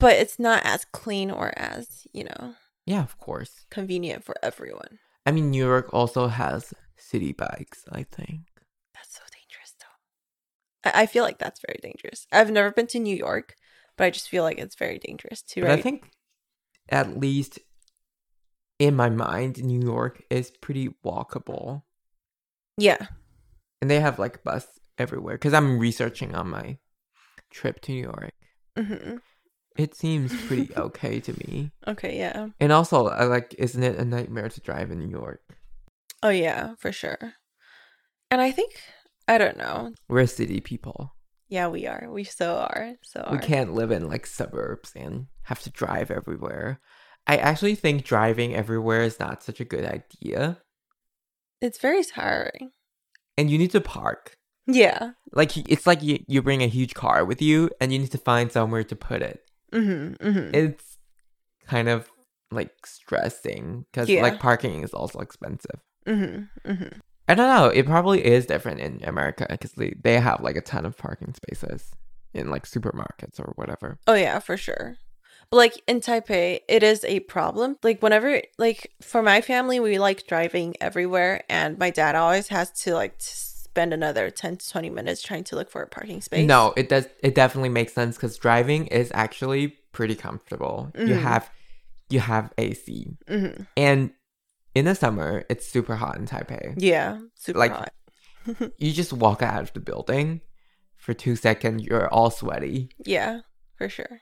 But 0.00 0.16
it's 0.16 0.38
not 0.38 0.62
as 0.64 0.84
clean 0.84 1.30
or 1.30 1.52
as, 1.56 2.06
you 2.12 2.24
know, 2.24 2.54
Yeah, 2.84 3.02
of 3.02 3.18
course. 3.18 3.64
convenient 3.70 4.24
for 4.24 4.34
everyone. 4.42 4.98
I 5.26 5.30
mean, 5.30 5.50
New 5.50 5.64
York 5.64 5.92
also 5.94 6.26
has 6.28 6.74
city 6.96 7.32
bikes. 7.32 7.84
I 7.90 8.02
think. 8.02 8.40
That's 8.92 9.14
so 9.14 9.22
dangerous, 9.32 9.74
though. 9.80 10.90
I, 10.90 11.02
I 11.02 11.06
feel 11.06 11.24
like 11.24 11.38
that's 11.38 11.60
very 11.66 11.78
dangerous. 11.82 12.26
I've 12.32 12.50
never 12.50 12.70
been 12.70 12.86
to 12.88 12.98
New 12.98 13.16
York, 13.16 13.54
but 13.96 14.04
I 14.04 14.10
just 14.10 14.28
feel 14.28 14.42
like 14.44 14.58
it's 14.58 14.76
very 14.76 14.98
dangerous 14.98 15.42
to 15.42 15.60
But 15.62 15.68
ride. 15.68 15.78
I 15.78 15.82
think, 15.82 16.10
at 16.88 17.18
least 17.18 17.58
in 18.78 18.94
my 18.96 19.08
mind, 19.08 19.62
New 19.64 19.80
York 19.80 20.22
is 20.30 20.50
pretty 20.50 20.88
walkable. 21.04 21.82
yeah. 22.76 23.06
and 23.80 23.90
they 23.90 24.00
have 24.00 24.18
like 24.18 24.42
bus 24.42 24.66
everywhere 24.98 25.34
because 25.34 25.52
i'm 25.52 25.78
researching 25.78 26.34
on 26.36 26.48
my 26.48 26.78
trip 27.50 27.80
to 27.80 27.90
new 27.92 28.02
york 28.02 28.30
hmm 28.78 29.16
it 29.76 29.94
seems 29.94 30.32
pretty 30.46 30.68
okay 30.76 31.18
to 31.18 31.32
me 31.32 31.72
Okay, 31.88 32.16
yeah. 32.16 32.48
and 32.60 32.70
also 32.72 33.08
i 33.08 33.24
like 33.24 33.54
isn't 33.58 33.82
it 33.82 33.98
a 33.98 34.04
nightmare 34.04 34.48
to 34.48 34.60
drive 34.60 34.90
in 34.92 34.98
new 35.00 35.08
york 35.10 35.40
Oh, 36.22 36.30
yeah, 36.30 36.74
for 36.78 36.90
sure. 36.90 37.34
And 38.30 38.40
I 38.40 38.50
think, 38.50 38.72
I 39.28 39.36
don't 39.36 39.58
know. 39.58 39.92
we're 40.08 40.26
city 40.26 40.60
people 40.60 41.12
Yeah, 41.48 41.68
we 41.68 41.86
are. 41.86 42.08
We 42.10 42.24
so 42.24 42.56
are. 42.56 42.94
So 43.02 43.20
are. 43.20 43.32
we 43.32 43.38
can't 43.38 43.74
live 43.74 43.90
in 43.90 44.08
like 44.08 44.26
suburbs 44.26 44.92
and 44.96 45.26
have 45.44 45.60
to 45.62 45.70
drive 45.70 46.10
everywhere 46.10 46.80
i 47.26 47.36
actually 47.36 47.74
think 47.74 48.04
driving 48.04 48.54
everywhere 48.54 49.02
is 49.02 49.18
not 49.20 49.42
such 49.42 49.60
a 49.60 49.64
good 49.64 49.84
idea 49.84 50.58
It's 51.60 51.78
very 51.78 52.02
tiring. 52.04 52.70
and 53.38 53.50
you 53.50 53.58
need 53.58 53.70
to 53.72 53.80
park 53.80 54.36
Yeah. 54.66 55.12
like 55.32 55.56
it's 55.56 55.86
like 55.86 56.02
you, 56.02 56.24
you 56.26 56.40
bring 56.42 56.62
a 56.62 56.66
huge 56.66 56.94
car 56.94 57.24
with 57.24 57.40
you 57.42 57.70
and 57.80 57.92
you 57.92 57.98
need 57.98 58.12
to 58.12 58.18
find 58.18 58.50
somewhere 58.52 58.84
to 58.84 58.96
put 58.96 59.20
it 59.22 59.40
Mm-hmm. 59.72 60.26
mm-hmm. 60.28 60.54
it's 60.54 60.98
kind 61.66 61.88
of 61.88 62.08
like 62.50 62.72
stressing 62.86 63.84
because 63.90 64.08
Yeah. 64.08 64.22
like 64.22 64.38
parking 64.40 64.82
is 64.82 64.92
also 64.94 65.18
expensive 65.20 65.80
Mm-hmm. 66.06 66.98
Mm-hmm. 67.26 67.30
I 67.30 67.34
don't 67.34 67.54
know. 67.56 67.68
It 67.68 67.86
probably 67.86 68.24
is 68.24 68.46
different 68.46 68.80
in 68.80 69.00
America 69.04 69.46
because 69.48 69.72
they, 69.72 69.94
they 70.02 70.18
have 70.20 70.40
like 70.40 70.56
a 70.56 70.60
ton 70.60 70.84
of 70.86 70.96
parking 70.96 71.34
spaces 71.34 71.90
in 72.32 72.50
like 72.50 72.64
supermarkets 72.66 73.38
or 73.38 73.52
whatever. 73.56 73.98
Oh 74.06 74.14
yeah, 74.14 74.38
for 74.38 74.56
sure. 74.56 74.96
But 75.50 75.56
like 75.58 75.82
in 75.86 76.00
Taipei, 76.00 76.60
it 76.68 76.82
is 76.82 77.04
a 77.04 77.20
problem. 77.20 77.76
Like 77.82 78.02
whenever 78.02 78.42
like 78.58 78.92
for 79.02 79.22
my 79.22 79.40
family, 79.40 79.78
we 79.80 79.98
like 79.98 80.26
driving 80.26 80.74
everywhere 80.80 81.42
and 81.48 81.78
my 81.78 81.90
dad 81.90 82.14
always 82.14 82.48
has 82.48 82.70
to 82.82 82.94
like 82.94 83.14
spend 83.18 83.92
another 83.92 84.30
10 84.30 84.56
to 84.58 84.70
20 84.70 84.90
minutes 84.90 85.22
trying 85.22 85.44
to 85.44 85.56
look 85.56 85.70
for 85.70 85.82
a 85.82 85.86
parking 85.86 86.20
space. 86.20 86.46
No, 86.46 86.72
it 86.76 86.88
does. 86.88 87.06
It 87.22 87.34
definitely 87.34 87.68
makes 87.70 87.92
sense 87.92 88.16
because 88.16 88.36
driving 88.38 88.86
is 88.86 89.10
actually 89.14 89.68
pretty 89.92 90.14
comfortable. 90.14 90.90
You 90.96 91.06
Mhm. 91.14 91.20
have 91.20 91.50
you 92.10 92.20
have 92.20 92.52
AC, 92.58 93.16
Mm-hmm. 93.28 93.62
and 93.76 94.10
in 94.74 94.84
the 94.86 94.94
summer 94.94 95.44
it's 95.48 95.66
super 95.66 95.96
hot 95.96 96.16
in 96.16 96.26
Taipei. 96.26 96.74
Yeah, 96.76 97.18
super 97.34 97.58
Like- 97.58 97.72
hot. 97.72 97.92
You 98.78 98.92
just 98.92 99.12
walk 99.12 99.40
out 99.42 99.62
of 99.62 99.72
the 99.72 99.80
building 99.80 100.42
for 100.96 101.14
two 101.14 101.34
seconds, 101.36 101.82
you're 101.82 102.08
all 102.08 102.30
sweaty. 102.30 102.90
Yeah, 103.04 103.40
for 103.76 103.88
sure. 103.88 104.20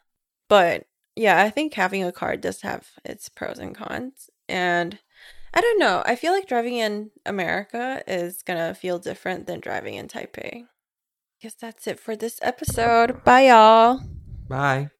But 0.48 0.86
yeah, 1.16 1.40
I 1.42 1.50
think 1.50 1.74
having 1.74 2.04
a 2.04 2.12
car 2.12 2.36
does 2.36 2.62
have 2.62 2.88
its 3.04 3.28
pros 3.28 3.58
and 3.58 3.74
cons. 3.74 4.30
And 4.48 4.98
I 5.54 5.60
don't 5.60 5.78
know. 5.78 6.02
I 6.06 6.14
feel 6.16 6.32
like 6.32 6.46
driving 6.48 6.76
in 6.76 7.10
America 7.26 8.02
is 8.06 8.42
going 8.42 8.58
to 8.58 8.74
feel 8.74 8.98
different 8.98 9.46
than 9.46 9.60
driving 9.60 9.94
in 9.94 10.08
Taipei. 10.08 10.62
I 10.62 10.66
guess 11.40 11.54
that's 11.54 11.86
it 11.86 11.98
for 12.00 12.14
this 12.16 12.38
episode. 12.42 13.22
Bye, 13.24 13.48
y'all. 13.48 14.00
Bye. 14.48 14.90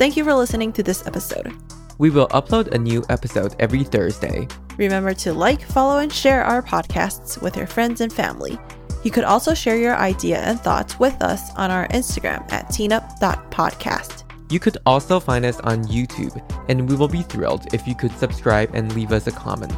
Thank 0.00 0.16
you 0.16 0.24
for 0.24 0.32
listening 0.32 0.72
to 0.72 0.82
this 0.82 1.06
episode. 1.06 1.52
We 1.98 2.08
will 2.08 2.28
upload 2.28 2.68
a 2.68 2.78
new 2.78 3.04
episode 3.10 3.54
every 3.58 3.84
Thursday. 3.84 4.48
Remember 4.78 5.12
to 5.12 5.34
like, 5.34 5.60
follow, 5.60 5.98
and 5.98 6.10
share 6.10 6.42
our 6.42 6.62
podcasts 6.62 7.42
with 7.42 7.54
your 7.54 7.66
friends 7.66 8.00
and 8.00 8.10
family. 8.10 8.58
You 9.04 9.10
could 9.10 9.24
also 9.24 9.52
share 9.52 9.76
your 9.76 9.96
idea 9.96 10.38
and 10.38 10.58
thoughts 10.58 10.98
with 10.98 11.22
us 11.22 11.54
on 11.54 11.70
our 11.70 11.86
Instagram 11.88 12.50
at 12.50 12.68
teenup.podcast. 12.68 14.22
You 14.50 14.58
could 14.58 14.78
also 14.86 15.20
find 15.20 15.44
us 15.44 15.60
on 15.60 15.84
YouTube, 15.84 16.40
and 16.70 16.88
we 16.88 16.96
will 16.96 17.06
be 17.06 17.20
thrilled 17.20 17.74
if 17.74 17.86
you 17.86 17.94
could 17.94 18.12
subscribe 18.12 18.70
and 18.72 18.94
leave 18.94 19.12
us 19.12 19.26
a 19.26 19.32
comment. 19.32 19.76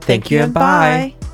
Thank, 0.00 0.30
you 0.30 0.38
and 0.38 0.54
bye. 0.54 1.14
bye. 1.20 1.28